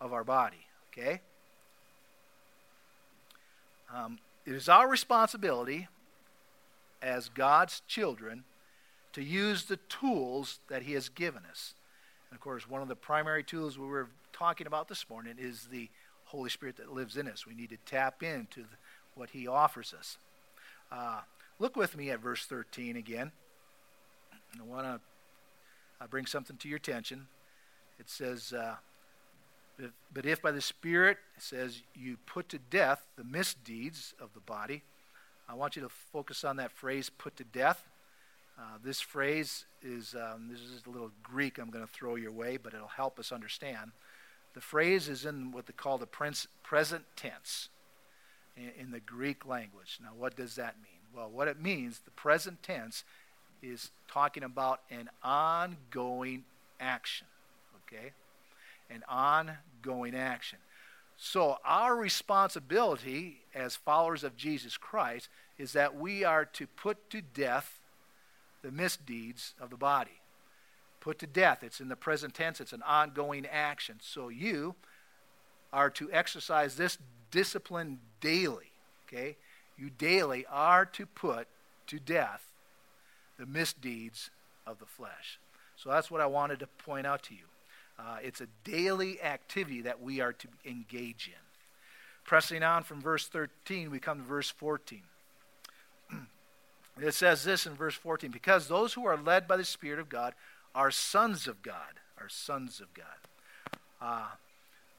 of 0.00 0.12
our 0.12 0.24
body. 0.24 0.66
Okay? 0.92 1.20
Um, 3.92 4.18
it 4.46 4.52
is 4.52 4.68
our 4.68 4.88
responsibility 4.88 5.88
as 7.04 7.28
God's 7.28 7.82
children 7.86 8.44
to 9.12 9.22
use 9.22 9.64
the 9.64 9.76
tools 9.76 10.58
that 10.68 10.82
He 10.82 10.94
has 10.94 11.08
given 11.08 11.42
us. 11.48 11.74
And 12.30 12.36
of 12.36 12.40
course, 12.40 12.68
one 12.68 12.82
of 12.82 12.88
the 12.88 12.96
primary 12.96 13.44
tools 13.44 13.78
we 13.78 13.86
were 13.86 14.08
talking 14.32 14.66
about 14.66 14.88
this 14.88 15.08
morning 15.08 15.36
is 15.38 15.68
the 15.70 15.90
Holy 16.24 16.50
Spirit 16.50 16.76
that 16.78 16.92
lives 16.92 17.16
in 17.16 17.28
us. 17.28 17.46
We 17.46 17.54
need 17.54 17.70
to 17.70 17.76
tap 17.86 18.22
into 18.22 18.62
the, 18.62 18.76
what 19.14 19.30
He 19.30 19.46
offers 19.46 19.94
us. 19.96 20.16
Uh, 20.90 21.20
look 21.58 21.76
with 21.76 21.96
me 21.96 22.10
at 22.10 22.20
verse 22.20 22.46
13 22.46 22.96
again. 22.96 23.30
I 24.58 24.62
want 24.64 24.86
to 24.86 26.08
bring 26.08 26.26
something 26.26 26.56
to 26.56 26.68
your 26.68 26.78
attention. 26.78 27.26
It 27.98 28.08
says, 28.08 28.52
uh, 28.52 28.76
But 30.12 30.26
if 30.26 30.40
by 30.40 30.52
the 30.52 30.60
Spirit, 30.60 31.18
it 31.36 31.42
says, 31.42 31.82
you 31.94 32.16
put 32.26 32.48
to 32.48 32.58
death 32.58 33.06
the 33.16 33.24
misdeeds 33.24 34.14
of 34.20 34.30
the 34.34 34.40
body, 34.40 34.82
I 35.48 35.54
want 35.54 35.76
you 35.76 35.82
to 35.82 35.88
focus 35.88 36.44
on 36.44 36.56
that 36.56 36.72
phrase, 36.72 37.10
put 37.10 37.36
to 37.36 37.44
death. 37.44 37.86
Uh, 38.58 38.78
this 38.82 39.00
phrase 39.00 39.64
is, 39.82 40.14
um, 40.14 40.48
this 40.48 40.60
is 40.60 40.82
a 40.86 40.90
little 40.90 41.10
Greek 41.22 41.58
I'm 41.58 41.70
going 41.70 41.84
to 41.84 41.92
throw 41.92 42.14
your 42.14 42.32
way, 42.32 42.56
but 42.56 42.72
it'll 42.72 42.86
help 42.86 43.18
us 43.18 43.32
understand. 43.32 43.90
The 44.54 44.60
phrase 44.60 45.08
is 45.08 45.24
in 45.26 45.50
what 45.50 45.66
they 45.66 45.72
call 45.72 45.98
the 45.98 46.06
present 46.06 47.04
tense 47.16 47.68
in, 48.56 48.70
in 48.78 48.90
the 48.90 49.00
Greek 49.00 49.44
language. 49.44 49.98
Now, 50.02 50.10
what 50.16 50.36
does 50.36 50.54
that 50.54 50.76
mean? 50.76 51.00
Well, 51.14 51.28
what 51.30 51.48
it 51.48 51.60
means, 51.60 52.00
the 52.04 52.10
present 52.12 52.62
tense, 52.62 53.04
is 53.62 53.90
talking 54.08 54.44
about 54.44 54.80
an 54.90 55.10
ongoing 55.22 56.44
action. 56.80 57.26
Okay? 57.86 58.12
An 58.90 59.02
ongoing 59.08 60.14
action. 60.14 60.58
So, 61.16 61.58
our 61.64 61.94
responsibility 61.94 63.38
as 63.54 63.76
followers 63.76 64.24
of 64.24 64.36
Jesus 64.36 64.76
Christ 64.76 65.28
is 65.58 65.72
that 65.72 65.96
we 65.96 66.24
are 66.24 66.44
to 66.44 66.66
put 66.66 67.08
to 67.10 67.22
death 67.22 67.78
the 68.62 68.72
misdeeds 68.72 69.54
of 69.60 69.70
the 69.70 69.76
body. 69.76 70.20
Put 71.00 71.18
to 71.20 71.26
death. 71.26 71.62
It's 71.62 71.80
in 71.80 71.88
the 71.88 71.96
present 71.96 72.34
tense, 72.34 72.60
it's 72.60 72.72
an 72.72 72.82
ongoing 72.82 73.46
action. 73.46 73.96
So, 74.02 74.28
you 74.28 74.74
are 75.72 75.90
to 75.90 76.10
exercise 76.12 76.76
this 76.76 76.98
discipline 77.30 78.00
daily. 78.20 78.72
Okay? 79.06 79.36
You 79.78 79.90
daily 79.90 80.46
are 80.50 80.84
to 80.86 81.06
put 81.06 81.46
to 81.86 81.98
death 82.00 82.42
the 83.38 83.46
misdeeds 83.46 84.30
of 84.66 84.78
the 84.78 84.86
flesh. 84.86 85.38
So, 85.76 85.90
that's 85.90 86.10
what 86.10 86.20
I 86.20 86.26
wanted 86.26 86.58
to 86.60 86.66
point 86.66 87.06
out 87.06 87.22
to 87.24 87.34
you. 87.34 87.44
Uh, 87.98 88.16
it's 88.22 88.40
a 88.40 88.48
daily 88.64 89.22
activity 89.22 89.82
that 89.82 90.02
we 90.02 90.20
are 90.20 90.32
to 90.32 90.48
engage 90.64 91.28
in. 91.28 91.40
Pressing 92.24 92.62
on 92.62 92.82
from 92.82 93.00
verse 93.00 93.28
13, 93.28 93.90
we 93.90 93.98
come 93.98 94.18
to 94.18 94.24
verse 94.24 94.50
14. 94.50 95.02
it 97.00 97.14
says 97.14 97.44
this 97.44 97.66
in 97.66 97.74
verse 97.74 97.94
14 97.94 98.30
because 98.30 98.66
those 98.66 98.94
who 98.94 99.06
are 99.06 99.16
led 99.16 99.46
by 99.46 99.56
the 99.56 99.64
Spirit 99.64 99.98
of 99.98 100.08
God 100.08 100.34
are 100.74 100.90
sons 100.90 101.46
of 101.46 101.62
God, 101.62 102.00
are 102.20 102.28
sons 102.28 102.80
of 102.80 102.92
God. 102.94 103.06
Uh, 104.00 104.26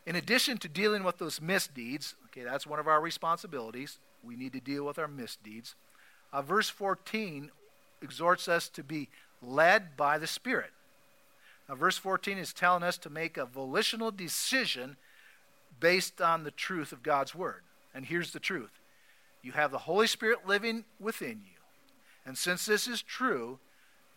in 0.05 0.15
addition 0.15 0.58
to 0.60 0.69
dealing 0.69 1.03
with 1.03 1.17
those 1.17 1.41
misdeeds, 1.41 2.15
okay, 2.27 2.43
that's 2.43 2.67
one 2.67 2.79
of 2.79 2.88
our 2.88 3.01
responsibilities. 3.01 3.97
We 4.23 4.36
need 4.36 4.53
to 4.53 4.60
deal 4.60 4.86
with 4.86 4.99
our 4.99 5.08
misdeeds. 5.08 5.75
Uh, 6.31 6.41
verse 6.41 6.69
14 6.69 7.49
exhorts 8.01 8.47
us 8.47 8.69
to 8.69 8.84
be 8.84 9.10
led 9.41 9.97
by 9.97 10.17
the 10.17 10.27
Spirit. 10.27 10.71
Now, 11.67 11.75
verse 11.75 11.97
14 11.97 12.38
is 12.38 12.54
telling 12.54 12.84
us 12.84 12.97
to 12.99 13.10
make 13.10 13.38
a 13.38 13.45
volitional 13.45 14.12
decision 14.12 14.97
based 15.80 16.21
on 16.21 16.43
the 16.43 16.51
truth 16.51 16.91
of 16.91 17.04
God's 17.04 17.34
Word. 17.34 17.63
And 17.93 18.06
here's 18.06 18.32
the 18.32 18.39
truth 18.39 18.71
you 19.41 19.51
have 19.54 19.71
the 19.71 19.80
Holy 19.80 20.08
Spirit 20.08 20.47
living 20.47 20.86
within 20.99 21.41
you. 21.45 21.58
And 22.25 22.38
since 22.38 22.65
this 22.65 22.88
is 22.88 23.01
true, 23.01 23.60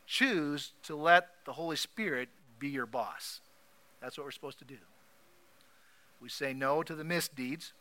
choose 0.06 0.72
to 0.84 0.96
let 0.96 1.28
the 1.44 1.52
Holy 1.52 1.76
Spirit 1.76 2.28
be 2.58 2.68
your 2.68 2.86
boss. 2.86 3.40
That's 4.00 4.16
what 4.16 4.24
we're 4.24 4.30
supposed 4.30 4.58
to 4.60 4.64
do. 4.64 4.78
We 6.20 6.28
say 6.28 6.52
no 6.52 6.82
to 6.82 6.94
the 6.94 7.04
misdeeds, 7.04 7.72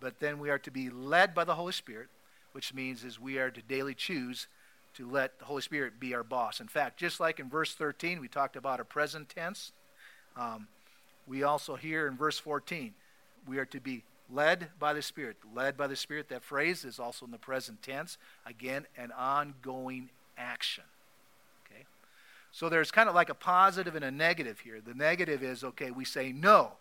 but 0.00 0.20
then 0.20 0.38
we 0.38 0.50
are 0.50 0.58
to 0.58 0.70
be 0.70 0.90
led 0.90 1.34
by 1.34 1.44
the 1.44 1.54
Holy 1.54 1.72
Spirit, 1.72 2.08
which 2.52 2.74
means 2.74 3.04
is 3.04 3.18
we 3.18 3.38
are 3.38 3.50
to 3.50 3.62
daily 3.62 3.94
choose 3.94 4.46
to 4.94 5.10
let 5.10 5.38
the 5.38 5.44
Holy 5.44 5.62
Spirit 5.62 5.98
be 5.98 6.14
our 6.14 6.22
boss. 6.22 6.60
In 6.60 6.68
fact, 6.68 6.98
just 6.98 7.20
like 7.20 7.40
in 7.40 7.48
verse 7.48 7.74
13, 7.74 8.20
we 8.20 8.28
talked 8.28 8.56
about 8.56 8.80
a 8.80 8.84
present 8.84 9.28
tense, 9.28 9.72
um, 10.36 10.68
we 11.26 11.42
also 11.42 11.74
hear 11.76 12.06
in 12.06 12.16
verse 12.16 12.38
14, 12.38 12.92
we 13.46 13.58
are 13.58 13.64
to 13.66 13.80
be 13.80 14.02
led 14.32 14.68
by 14.78 14.92
the 14.92 15.02
Spirit. 15.02 15.36
Led 15.54 15.76
by 15.76 15.86
the 15.86 15.96
Spirit, 15.96 16.28
that 16.28 16.42
phrase 16.42 16.84
is 16.84 16.98
also 16.98 17.24
in 17.24 17.32
the 17.32 17.38
present 17.38 17.82
tense. 17.82 18.18
Again, 18.46 18.86
an 18.96 19.12
ongoing 19.12 20.10
action. 20.36 20.84
Okay? 21.64 21.84
So 22.52 22.68
there's 22.68 22.90
kind 22.90 23.08
of 23.08 23.14
like 23.14 23.30
a 23.30 23.34
positive 23.34 23.94
and 23.94 24.04
a 24.04 24.10
negative 24.10 24.60
here. 24.60 24.80
The 24.84 24.94
negative 24.94 25.42
is, 25.42 25.64
okay, 25.64 25.90
we 25.90 26.04
say 26.04 26.32
no 26.32 26.72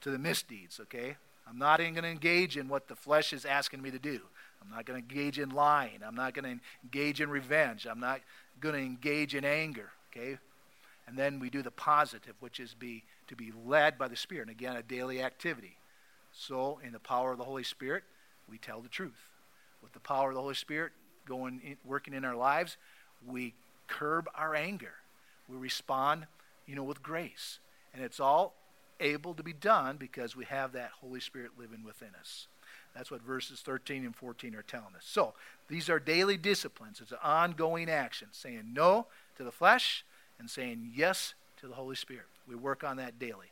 to 0.00 0.10
the 0.10 0.18
misdeeds, 0.18 0.80
okay? 0.80 1.16
I'm 1.48 1.58
not 1.58 1.80
even 1.80 1.94
going 1.94 2.04
to 2.04 2.10
engage 2.10 2.56
in 2.56 2.68
what 2.68 2.88
the 2.88 2.96
flesh 2.96 3.32
is 3.32 3.44
asking 3.44 3.82
me 3.82 3.90
to 3.90 3.98
do. 3.98 4.20
I'm 4.62 4.70
not 4.70 4.84
going 4.84 5.02
to 5.02 5.08
engage 5.08 5.38
in 5.38 5.50
lying. 5.50 6.00
I'm 6.04 6.14
not 6.14 6.34
going 6.34 6.44
to 6.44 6.62
engage 6.82 7.20
in 7.20 7.30
revenge. 7.30 7.86
I'm 7.86 8.00
not 8.00 8.20
going 8.60 8.74
to 8.74 8.80
engage 8.80 9.34
in 9.34 9.44
anger. 9.44 9.90
Okay? 10.10 10.38
And 11.06 11.16
then 11.16 11.38
we 11.38 11.50
do 11.50 11.62
the 11.62 11.70
positive, 11.70 12.34
which 12.40 12.58
is 12.58 12.74
be 12.74 13.04
to 13.28 13.36
be 13.36 13.52
led 13.64 13.98
by 13.98 14.08
the 14.08 14.16
Spirit. 14.16 14.48
And 14.48 14.50
again, 14.50 14.76
a 14.76 14.82
daily 14.82 15.22
activity. 15.22 15.76
So, 16.32 16.80
in 16.84 16.92
the 16.92 16.98
power 16.98 17.32
of 17.32 17.38
the 17.38 17.44
Holy 17.44 17.62
Spirit, 17.62 18.04
we 18.48 18.58
tell 18.58 18.80
the 18.80 18.88
truth. 18.88 19.30
With 19.82 19.92
the 19.92 20.00
power 20.00 20.30
of 20.30 20.34
the 20.34 20.40
Holy 20.40 20.54
Spirit 20.54 20.92
going 21.26 21.60
in, 21.64 21.76
working 21.84 22.12
in 22.12 22.24
our 22.24 22.34
lives, 22.34 22.76
we 23.24 23.54
curb 23.86 24.28
our 24.34 24.54
anger. 24.54 24.94
We 25.48 25.56
respond, 25.56 26.26
you 26.66 26.74
know, 26.74 26.82
with 26.82 27.02
grace. 27.02 27.60
And 27.94 28.02
it's 28.02 28.20
all 28.20 28.54
able 29.00 29.34
to 29.34 29.42
be 29.42 29.52
done 29.52 29.96
because 29.96 30.34
we 30.36 30.44
have 30.46 30.72
that 30.72 30.90
Holy 31.00 31.20
Spirit 31.20 31.52
living 31.58 31.84
within 31.84 32.10
us. 32.18 32.48
That's 32.96 33.10
what 33.10 33.20
verses 33.20 33.60
13 33.60 34.06
and 34.06 34.16
14 34.16 34.54
are 34.54 34.62
telling 34.62 34.94
us. 34.96 35.04
So, 35.04 35.34
these 35.68 35.90
are 35.90 35.98
daily 35.98 36.36
disciplines. 36.36 37.00
It's 37.00 37.12
an 37.12 37.18
ongoing 37.22 37.90
action, 37.90 38.28
saying 38.32 38.70
no 38.72 39.06
to 39.36 39.44
the 39.44 39.52
flesh 39.52 40.04
and 40.38 40.48
saying 40.48 40.92
yes 40.94 41.34
to 41.60 41.68
the 41.68 41.74
Holy 41.74 41.96
Spirit. 41.96 42.26
We 42.48 42.54
work 42.54 42.84
on 42.84 42.96
that 42.96 43.18
daily. 43.18 43.50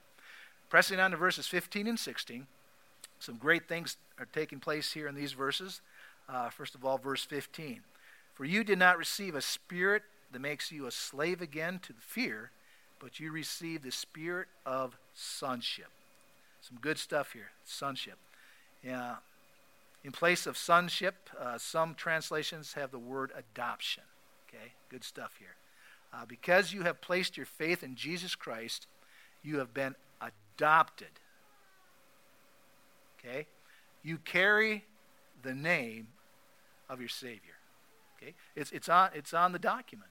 Pressing 0.71 0.99
on 0.99 1.11
to 1.11 1.17
verses 1.17 1.47
15 1.47 1.87
and 1.87 1.99
16, 1.99 2.47
some 3.19 3.37
great 3.37 3.69
things 3.69 3.97
are 4.19 4.29
taking 4.33 4.61
place 4.61 4.93
here 4.93 5.09
in 5.09 5.15
these 5.15 5.33
verses. 5.33 5.81
Uh, 6.29 6.49
first 6.49 6.75
of 6.75 6.85
all, 6.85 6.99
verse 6.99 7.25
15. 7.25 7.81
For 8.35 8.45
you 8.45 8.65
did 8.65 8.79
not 8.79 8.99
receive 8.99 9.35
a 9.35 9.41
spirit 9.41 10.03
that 10.33 10.41
makes 10.41 10.73
you 10.73 10.87
a 10.87 10.91
slave 10.91 11.41
again 11.41 11.81
to 11.85 11.93
fear, 12.01 12.51
but 12.99 13.21
you 13.21 13.31
received 13.31 13.85
the 13.85 13.93
spirit 13.93 14.49
of 14.65 14.97
sonship. 15.15 15.89
Some 16.61 16.79
good 16.81 16.99
stuff 16.99 17.33
here. 17.33 17.51
Sonship. 17.65 18.19
Yeah. 18.83 19.17
In 20.05 20.13
place 20.13 20.47
of 20.47 20.59
sonship, 20.59 21.31
uh, 21.41 21.57
some 21.57 21.95
translations 21.95 22.75
have 22.75 22.91
the 22.91 22.99
word 22.99 23.33
adoption. 23.35 24.03
Okay, 24.49 24.73
good 24.91 25.03
stuff 25.03 25.37
here. 25.39 25.57
Uh, 26.13 26.27
because 26.27 26.73
you 26.73 26.83
have 26.83 27.01
placed 27.01 27.37
your 27.37 27.47
faith 27.47 27.83
in 27.83 27.97
Jesus 27.97 28.37
Christ, 28.37 28.87
you 29.43 29.59
have 29.59 29.73
been 29.75 29.95
adopted. 30.21 31.09
Okay? 33.19 33.47
You 34.03 34.19
carry 34.19 34.85
the 35.43 35.55
name 35.55 36.09
of 36.89 37.01
your 37.01 37.09
Savior. 37.09 37.57
Okay? 38.17 38.35
It's, 38.55 38.71
it's, 38.73 38.89
on, 38.89 39.11
it's 39.15 39.35
on 39.35 39.53
the 39.53 39.59
document. 39.59 40.11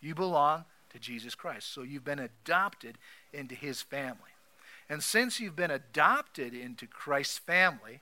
You 0.00 0.14
belong 0.14 0.64
to 0.90 0.98
Jesus 0.98 1.34
Christ. 1.34 1.72
So 1.72 1.82
you've 1.82 2.04
been 2.04 2.18
adopted 2.18 2.96
into 3.32 3.54
his 3.54 3.82
family. 3.82 4.16
And 4.88 5.02
since 5.02 5.38
you've 5.38 5.56
been 5.56 5.70
adopted 5.70 6.54
into 6.54 6.86
Christ's 6.86 7.38
family, 7.38 8.00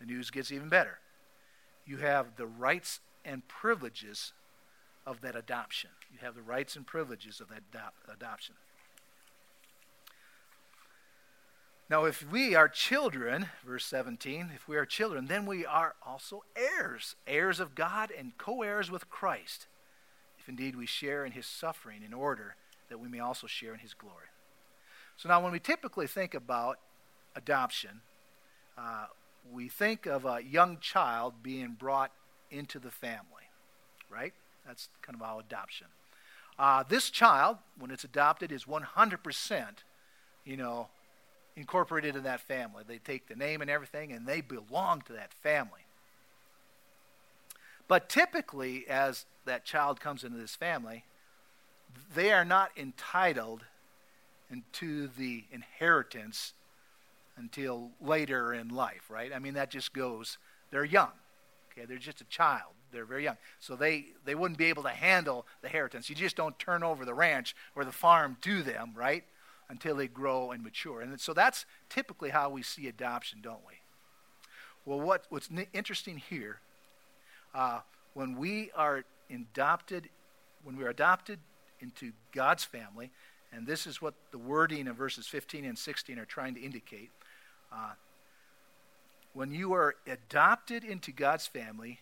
the 0.00 0.06
news 0.06 0.30
gets 0.30 0.52
even 0.52 0.68
better. 0.68 0.98
You 1.86 1.98
have 1.98 2.36
the 2.36 2.46
rights 2.46 3.00
and 3.24 3.46
privileges 3.48 4.32
of 5.06 5.20
that 5.22 5.34
adoption. 5.34 5.90
You 6.12 6.18
have 6.20 6.34
the 6.34 6.42
rights 6.42 6.76
and 6.76 6.86
privileges 6.86 7.40
of 7.40 7.48
that 7.48 7.92
adoption. 8.12 8.54
Now, 11.90 12.04
if 12.04 12.30
we 12.30 12.54
are 12.54 12.68
children, 12.68 13.46
verse 13.64 13.86
17, 13.86 14.50
if 14.54 14.68
we 14.68 14.76
are 14.76 14.84
children, 14.84 15.26
then 15.26 15.46
we 15.46 15.64
are 15.64 15.94
also 16.04 16.44
heirs, 16.54 17.16
heirs 17.26 17.60
of 17.60 17.74
God 17.74 18.10
and 18.16 18.36
co 18.36 18.60
heirs 18.60 18.90
with 18.90 19.08
Christ, 19.08 19.66
if 20.38 20.50
indeed 20.50 20.76
we 20.76 20.84
share 20.84 21.24
in 21.24 21.32
his 21.32 21.46
suffering, 21.46 22.02
in 22.04 22.12
order 22.12 22.56
that 22.90 22.98
we 22.98 23.08
may 23.08 23.20
also 23.20 23.46
share 23.46 23.72
in 23.72 23.80
his 23.80 23.94
glory. 23.94 24.26
So 25.16 25.30
now, 25.30 25.42
when 25.42 25.50
we 25.50 25.60
typically 25.60 26.06
think 26.06 26.34
about 26.34 26.78
adoption, 27.34 28.02
uh, 28.76 29.06
we 29.52 29.68
think 29.68 30.06
of 30.06 30.24
a 30.24 30.40
young 30.42 30.78
child 30.80 31.34
being 31.42 31.76
brought 31.78 32.12
into 32.50 32.78
the 32.78 32.90
family, 32.90 33.50
right? 34.10 34.32
That's 34.66 34.88
kind 35.02 35.16
of 35.16 35.22
our 35.22 35.40
adoption. 35.40 35.86
Uh, 36.58 36.82
this 36.88 37.10
child, 37.10 37.58
when 37.78 37.90
it's 37.90 38.04
adopted, 38.04 38.50
is 38.50 38.64
100%, 38.64 39.66
you 40.44 40.56
know, 40.56 40.88
incorporated 41.56 42.16
in 42.16 42.24
that 42.24 42.40
family. 42.40 42.84
They 42.86 42.98
take 42.98 43.28
the 43.28 43.36
name 43.36 43.60
and 43.60 43.70
everything, 43.70 44.12
and 44.12 44.26
they 44.26 44.40
belong 44.40 45.02
to 45.02 45.12
that 45.12 45.32
family. 45.32 45.86
But 47.86 48.08
typically, 48.08 48.86
as 48.88 49.24
that 49.44 49.64
child 49.64 50.00
comes 50.00 50.24
into 50.24 50.36
this 50.36 50.54
family, 50.54 51.04
they 52.14 52.32
are 52.32 52.44
not 52.44 52.70
entitled 52.76 53.64
to 54.72 55.08
the 55.08 55.44
inheritance 55.50 56.52
until 57.38 57.90
later 58.00 58.52
in 58.52 58.68
life, 58.68 59.08
right? 59.08 59.32
I 59.34 59.38
mean, 59.38 59.54
that 59.54 59.70
just 59.70 59.92
goes, 59.92 60.38
they're 60.70 60.84
young. 60.84 61.12
Okay, 61.72 61.86
they're 61.86 61.98
just 61.98 62.20
a 62.20 62.24
child. 62.24 62.72
They're 62.90 63.04
very 63.04 63.24
young. 63.24 63.36
So 63.60 63.76
they, 63.76 64.06
they 64.24 64.34
wouldn't 64.34 64.58
be 64.58 64.66
able 64.66 64.82
to 64.82 64.88
handle 64.90 65.46
the 65.60 65.68
inheritance. 65.68 66.08
You 66.08 66.16
just 66.16 66.36
don't 66.36 66.58
turn 66.58 66.82
over 66.82 67.04
the 67.04 67.14
ranch 67.14 67.54
or 67.74 67.84
the 67.84 67.92
farm 67.92 68.36
to 68.42 68.62
them, 68.62 68.92
right? 68.94 69.24
Until 69.68 69.96
they 69.96 70.08
grow 70.08 70.50
and 70.50 70.62
mature. 70.62 71.00
And 71.00 71.20
so 71.20 71.32
that's 71.32 71.66
typically 71.88 72.30
how 72.30 72.50
we 72.50 72.62
see 72.62 72.88
adoption, 72.88 73.40
don't 73.42 73.60
we? 73.66 73.74
Well, 74.84 75.00
what, 75.00 75.26
what's 75.28 75.50
interesting 75.72 76.16
here, 76.16 76.60
uh, 77.54 77.80
when 78.14 78.36
we 78.36 78.70
are 78.74 79.04
adopted, 79.30 80.08
when 80.64 80.76
we're 80.76 80.88
adopted 80.88 81.38
into 81.80 82.12
God's 82.32 82.64
family, 82.64 83.10
and 83.52 83.66
this 83.66 83.86
is 83.86 84.02
what 84.02 84.14
the 84.30 84.38
wording 84.38 84.88
of 84.88 84.96
verses 84.96 85.26
15 85.26 85.64
and 85.64 85.78
16 85.78 86.18
are 86.18 86.24
trying 86.24 86.54
to 86.54 86.60
indicate. 86.60 87.10
When 89.32 89.52
you 89.52 89.72
are 89.74 89.94
adopted 90.06 90.82
into 90.82 91.12
God's 91.12 91.46
family, 91.46 92.00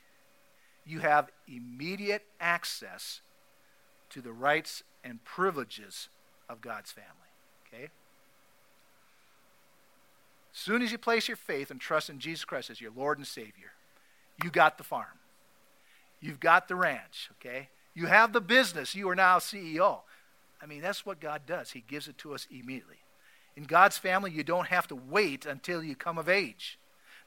you 0.86 1.00
have 1.00 1.30
immediate 1.48 2.22
access 2.40 3.20
to 4.10 4.20
the 4.20 4.32
rights 4.32 4.82
and 5.04 5.22
privileges 5.24 6.08
of 6.48 6.60
God's 6.60 6.92
family. 6.92 7.10
Okay? 7.66 7.84
As 10.54 10.58
soon 10.58 10.80
as 10.80 10.92
you 10.92 10.98
place 10.98 11.28
your 11.28 11.36
faith 11.36 11.70
and 11.70 11.80
trust 11.80 12.08
in 12.08 12.18
Jesus 12.18 12.44
Christ 12.44 12.70
as 12.70 12.80
your 12.80 12.92
Lord 12.96 13.18
and 13.18 13.26
Savior, 13.26 13.72
you 14.42 14.50
got 14.50 14.78
the 14.78 14.84
farm. 14.84 15.18
You've 16.20 16.40
got 16.40 16.68
the 16.68 16.76
ranch, 16.76 17.30
okay? 17.38 17.68
You 17.94 18.06
have 18.06 18.32
the 18.32 18.40
business. 18.40 18.94
You 18.94 19.08
are 19.10 19.14
now 19.14 19.38
CEO. 19.38 20.00
I 20.62 20.66
mean, 20.66 20.80
that's 20.80 21.04
what 21.04 21.20
God 21.20 21.42
does. 21.46 21.72
He 21.72 21.84
gives 21.86 22.08
it 22.08 22.16
to 22.18 22.34
us 22.34 22.46
immediately. 22.50 22.96
In 23.56 23.64
God's 23.64 23.96
family, 23.96 24.30
you 24.30 24.44
don't 24.44 24.68
have 24.68 24.86
to 24.88 24.94
wait 24.94 25.46
until 25.46 25.82
you 25.82 25.96
come 25.96 26.18
of 26.18 26.28
age. 26.28 26.78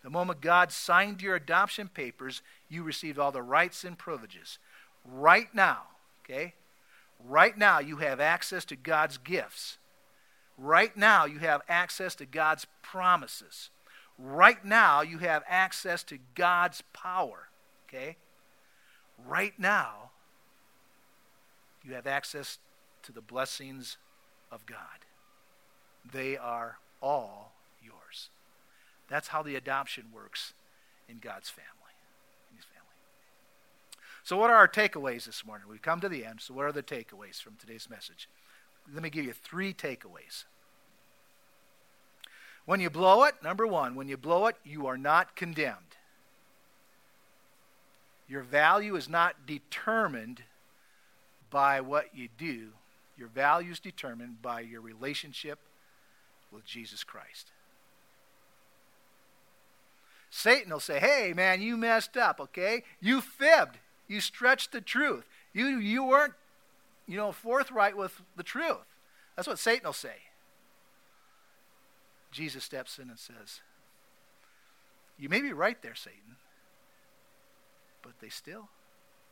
The 0.03 0.09
moment 0.09 0.41
God 0.41 0.71
signed 0.71 1.21
your 1.21 1.35
adoption 1.35 1.89
papers, 1.89 2.41
you 2.69 2.83
received 2.83 3.19
all 3.19 3.31
the 3.31 3.41
rights 3.41 3.83
and 3.83 3.97
privileges. 3.97 4.59
Right 5.03 5.53
now, 5.53 5.81
okay? 6.23 6.53
Right 7.27 7.57
now, 7.57 7.79
you 7.79 7.97
have 7.97 8.19
access 8.19 8.63
to 8.65 8.75
God's 8.75 9.17
gifts. 9.17 9.77
Right 10.57 10.95
now, 10.95 11.25
you 11.25 11.39
have 11.39 11.61
access 11.67 12.15
to 12.15 12.25
God's 12.25 12.65
promises. 12.81 13.71
Right 14.17 14.63
now, 14.63 15.01
you 15.01 15.17
have 15.19 15.43
access 15.47 16.03
to 16.03 16.17
God's 16.35 16.83
power, 16.93 17.49
okay? 17.87 18.17
Right 19.27 19.53
now, 19.57 20.11
you 21.83 21.93
have 21.93 22.07
access 22.07 22.59
to 23.03 23.11
the 23.11 23.21
blessings 23.21 23.97
of 24.51 24.65
God. 24.65 24.77
They 26.05 26.37
are 26.37 26.77
all 27.01 27.53
yours. 27.81 28.29
That's 29.09 29.29
how 29.29 29.43
the 29.43 29.55
adoption 29.55 30.05
works 30.13 30.53
in 31.07 31.19
God's 31.19 31.49
family. 31.49 31.69
In 32.51 32.57
his 32.57 32.65
family. 32.65 32.85
So, 34.23 34.37
what 34.37 34.49
are 34.49 34.55
our 34.55 34.67
takeaways 34.67 35.25
this 35.25 35.45
morning? 35.45 35.67
We've 35.69 35.81
come 35.81 36.01
to 36.01 36.09
the 36.09 36.25
end. 36.25 36.41
So, 36.41 36.53
what 36.53 36.65
are 36.65 36.71
the 36.71 36.83
takeaways 36.83 37.41
from 37.41 37.55
today's 37.55 37.89
message? 37.89 38.29
Let 38.93 39.03
me 39.03 39.09
give 39.09 39.25
you 39.25 39.33
three 39.33 39.73
takeaways. 39.73 40.45
When 42.65 42.79
you 42.79 42.89
blow 42.89 43.23
it, 43.23 43.35
number 43.43 43.65
one, 43.65 43.95
when 43.95 44.07
you 44.07 44.17
blow 44.17 44.45
it, 44.47 44.55
you 44.63 44.85
are 44.87 44.97
not 44.97 45.35
condemned. 45.35 45.97
Your 48.27 48.43
value 48.43 48.95
is 48.95 49.09
not 49.09 49.47
determined 49.47 50.43
by 51.49 51.81
what 51.81 52.15
you 52.15 52.29
do, 52.37 52.69
your 53.17 53.27
value 53.27 53.71
is 53.71 53.79
determined 53.79 54.41
by 54.41 54.59
your 54.61 54.81
relationship 54.81 55.59
with 56.51 56.65
Jesus 56.65 57.03
Christ. 57.03 57.51
Satan 60.29 60.71
will 60.71 60.79
say, 60.79 60.99
hey, 60.99 61.33
man, 61.35 61.61
you 61.61 61.75
messed 61.75 62.15
up, 62.15 62.39
okay? 62.39 62.83
You 63.01 63.21
fibbed. 63.21 63.77
You 64.07 64.21
stretched 64.21 64.71
the 64.71 64.81
truth. 64.81 65.25
You, 65.53 65.67
you 65.79 66.03
weren't, 66.03 66.33
you 67.07 67.17
know, 67.17 67.31
forthright 67.31 67.97
with 67.97 68.21
the 68.35 68.43
truth. 68.43 68.77
That's 69.35 69.47
what 69.47 69.59
Satan 69.59 69.85
will 69.85 69.93
say. 69.93 70.15
Jesus 72.31 72.63
steps 72.63 72.99
in 72.99 73.09
and 73.09 73.17
says, 73.17 73.61
You 75.17 75.29
may 75.29 75.41
be 75.41 75.51
right 75.51 75.81
there, 75.81 75.95
Satan, 75.95 76.37
but 78.03 78.13
they 78.21 78.29
still 78.29 78.69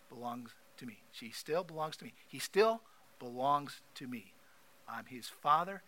belong 0.10 0.48
to 0.78 0.86
me. 0.86 0.98
She 1.12 1.30
still 1.30 1.64
belongs 1.64 1.98
to 1.98 2.06
me. 2.06 2.14
He 2.28 2.40
still 2.40 2.82
belongs 3.20 3.82
to 3.96 4.08
me. 4.08 4.34
I'm 4.90 5.06
his 5.06 5.28
father, 5.28 5.84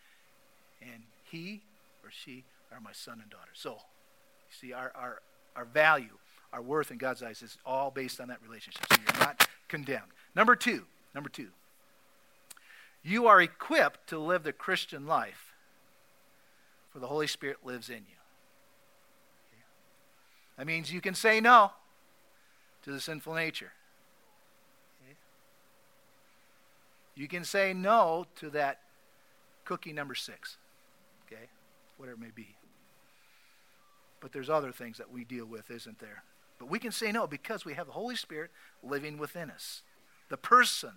and 0.81 1.03
he 1.29 1.61
or 2.03 2.11
she 2.11 2.43
are 2.71 2.79
my 2.79 2.91
son 2.91 3.19
and 3.21 3.29
daughter. 3.29 3.51
So, 3.53 3.71
you 3.71 3.77
see, 4.59 4.73
our, 4.73 4.91
our, 4.95 5.21
our 5.55 5.65
value, 5.65 6.17
our 6.53 6.61
worth 6.61 6.91
in 6.91 6.97
God's 6.97 7.23
eyes 7.23 7.41
is 7.41 7.57
all 7.65 7.91
based 7.91 8.19
on 8.19 8.27
that 8.29 8.39
relationship. 8.45 8.85
So 8.91 8.97
you're 9.05 9.19
not 9.19 9.47
condemned. 9.67 10.11
Number 10.35 10.55
two, 10.55 10.85
number 11.13 11.29
two, 11.29 11.49
you 13.03 13.27
are 13.27 13.41
equipped 13.41 14.07
to 14.09 14.19
live 14.19 14.43
the 14.43 14.53
Christian 14.53 15.07
life, 15.07 15.53
for 16.91 16.99
the 16.99 17.07
Holy 17.07 17.27
Spirit 17.27 17.57
lives 17.63 17.89
in 17.89 17.97
you. 17.97 18.17
That 20.57 20.67
means 20.67 20.91
you 20.91 20.99
can 20.99 21.15
say 21.15 21.39
no 21.39 21.71
to 22.83 22.91
the 22.91 22.99
sinful 22.99 23.33
nature. 23.33 23.71
You 27.15 27.27
can 27.27 27.43
say 27.43 27.73
no 27.73 28.25
to 28.37 28.49
that 28.51 28.79
cookie 29.65 29.91
number 29.91 30.15
six? 30.15 30.57
Whatever 31.99 32.15
it 32.15 32.21
may 32.21 32.31
be. 32.33 32.55
But 34.21 34.31
there's 34.31 34.49
other 34.49 34.71
things 34.71 34.97
that 34.99 35.12
we 35.12 35.25
deal 35.25 35.45
with, 35.45 35.69
isn't 35.69 35.99
there? 35.99 36.23
But 36.57 36.69
we 36.69 36.79
can 36.79 36.93
say 36.93 37.12
no 37.12 37.27
because 37.27 37.65
we 37.65 37.73
have 37.73 37.88
the 37.88 37.93
Holy 37.93 38.15
Spirit 38.15 38.51
living 38.81 39.17
within 39.17 39.51
us. 39.51 39.81
The 40.29 40.38
person 40.38 40.91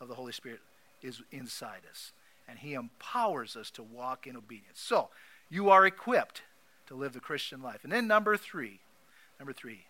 of 0.00 0.06
the 0.06 0.14
Holy 0.14 0.32
Spirit 0.32 0.60
is 1.02 1.20
inside 1.32 1.82
us, 1.90 2.12
and 2.48 2.60
He 2.60 2.74
empowers 2.74 3.56
us 3.56 3.72
to 3.72 3.82
walk 3.82 4.28
in 4.28 4.36
obedience. 4.36 4.80
So, 4.80 5.08
you 5.50 5.68
are 5.68 5.84
equipped 5.84 6.42
to 6.86 6.94
live 6.94 7.12
the 7.12 7.20
Christian 7.20 7.60
life. 7.60 7.80
And 7.82 7.92
then, 7.92 8.06
number 8.06 8.36
three, 8.36 8.78
number 9.40 9.52
three, 9.52 9.86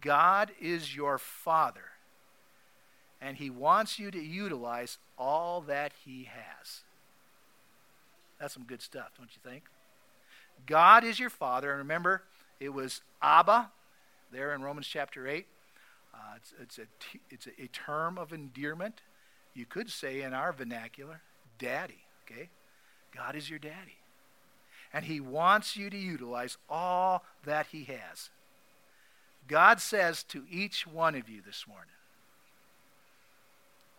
God 0.00 0.50
is 0.60 0.96
your 0.96 1.18
Father, 1.18 1.92
and 3.20 3.36
He 3.36 3.48
wants 3.48 3.96
you 3.96 4.10
to 4.10 4.20
utilize 4.20 4.98
all 5.16 5.60
that 5.62 5.92
He 6.04 6.24
has. 6.24 6.82
That's 8.40 8.54
some 8.54 8.64
good 8.64 8.80
stuff, 8.80 9.10
don't 9.18 9.30
you 9.30 9.50
think? 9.50 9.64
God 10.66 11.04
is 11.04 11.18
your 11.18 11.30
Father, 11.30 11.70
and 11.70 11.78
remember, 11.78 12.22
it 12.58 12.70
was 12.70 13.02
Abba 13.22 13.70
there 14.32 14.54
in 14.54 14.62
Romans 14.62 14.86
chapter 14.86 15.28
8. 15.28 15.46
Uh, 16.12 16.18
it's, 16.36 16.54
it's, 16.60 16.78
a, 16.78 16.86
it's 17.30 17.46
a 17.46 17.68
term 17.68 18.18
of 18.18 18.32
endearment. 18.32 19.02
You 19.54 19.66
could 19.66 19.90
say 19.90 20.22
in 20.22 20.32
our 20.32 20.52
vernacular, 20.52 21.20
daddy, 21.58 22.02
okay? 22.24 22.48
God 23.14 23.36
is 23.36 23.48
your 23.48 23.58
daddy. 23.58 23.98
And 24.92 25.04
he 25.04 25.20
wants 25.20 25.76
you 25.76 25.90
to 25.90 25.96
utilize 25.96 26.56
all 26.68 27.24
that 27.44 27.66
he 27.66 27.84
has. 27.84 28.30
God 29.46 29.80
says 29.80 30.22
to 30.24 30.44
each 30.50 30.86
one 30.86 31.14
of 31.14 31.28
you 31.28 31.42
this 31.44 31.64
morning, 31.68 31.90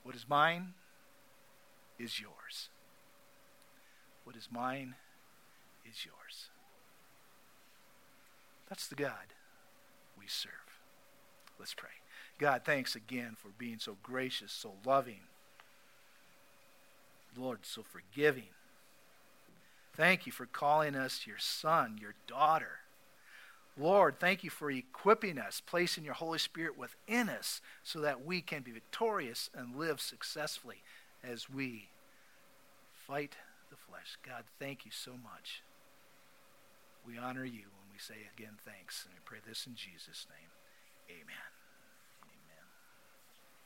What 0.04 0.15
is 0.15 0.25
mine 0.27 0.73
is 1.99 2.19
yours. 2.19 2.69
What 4.24 4.36
is 4.36 4.50
mine 4.52 4.96
is 5.90 6.06
yours. 6.06 6.50
That's 8.70 8.88
the 8.88 8.96
God 8.96 9.34
we 10.18 10.26
serve. 10.28 10.52
Let's 11.60 11.74
pray. 11.74 11.90
God, 12.40 12.62
thanks 12.66 12.96
again 12.96 13.36
for 13.38 13.50
being 13.58 13.80
so 13.80 13.98
gracious, 14.02 14.52
so 14.52 14.74
loving. 14.86 15.22
Lord, 17.38 17.60
so 17.64 17.84
forgiving. 17.84 18.50
Thank 19.96 20.26
you 20.26 20.32
for 20.32 20.46
calling 20.46 20.96
us 20.96 21.28
your 21.28 21.38
son, 21.38 21.98
your 22.02 22.16
daughter. 22.28 22.80
Lord, 23.78 24.20
thank 24.20 24.44
you 24.44 24.50
for 24.50 24.70
equipping 24.70 25.38
us, 25.38 25.62
placing 25.66 26.04
your 26.04 26.14
Holy 26.14 26.40
Spirit 26.40 26.78
within 26.78 27.30
us 27.30 27.62
so 27.84 28.00
that 28.02 28.26
we 28.26 28.42
can 28.42 28.64
be 28.64 28.72
victorious 28.72 29.50
and 29.56 29.76
live 29.76 30.02
successfully 30.02 30.78
as 31.24 31.50
we 31.50 31.90
fight 33.08 33.36
the 33.72 33.80
flesh. 33.80 34.20
God, 34.22 34.44
thank 34.60 34.86
you 34.86 34.92
so 34.92 35.12
much. 35.12 35.64
We 37.08 37.18
honor 37.18 37.46
you 37.46 37.72
when 37.72 37.88
we 37.90 37.98
say 37.98 38.28
again 38.36 38.60
thanks. 38.62 39.06
And 39.06 39.16
we 39.16 39.22
pray 39.24 39.40
this 39.48 39.66
in 39.66 39.74
Jesus' 39.76 40.28
name. 40.30 40.52
Amen. 41.10 41.61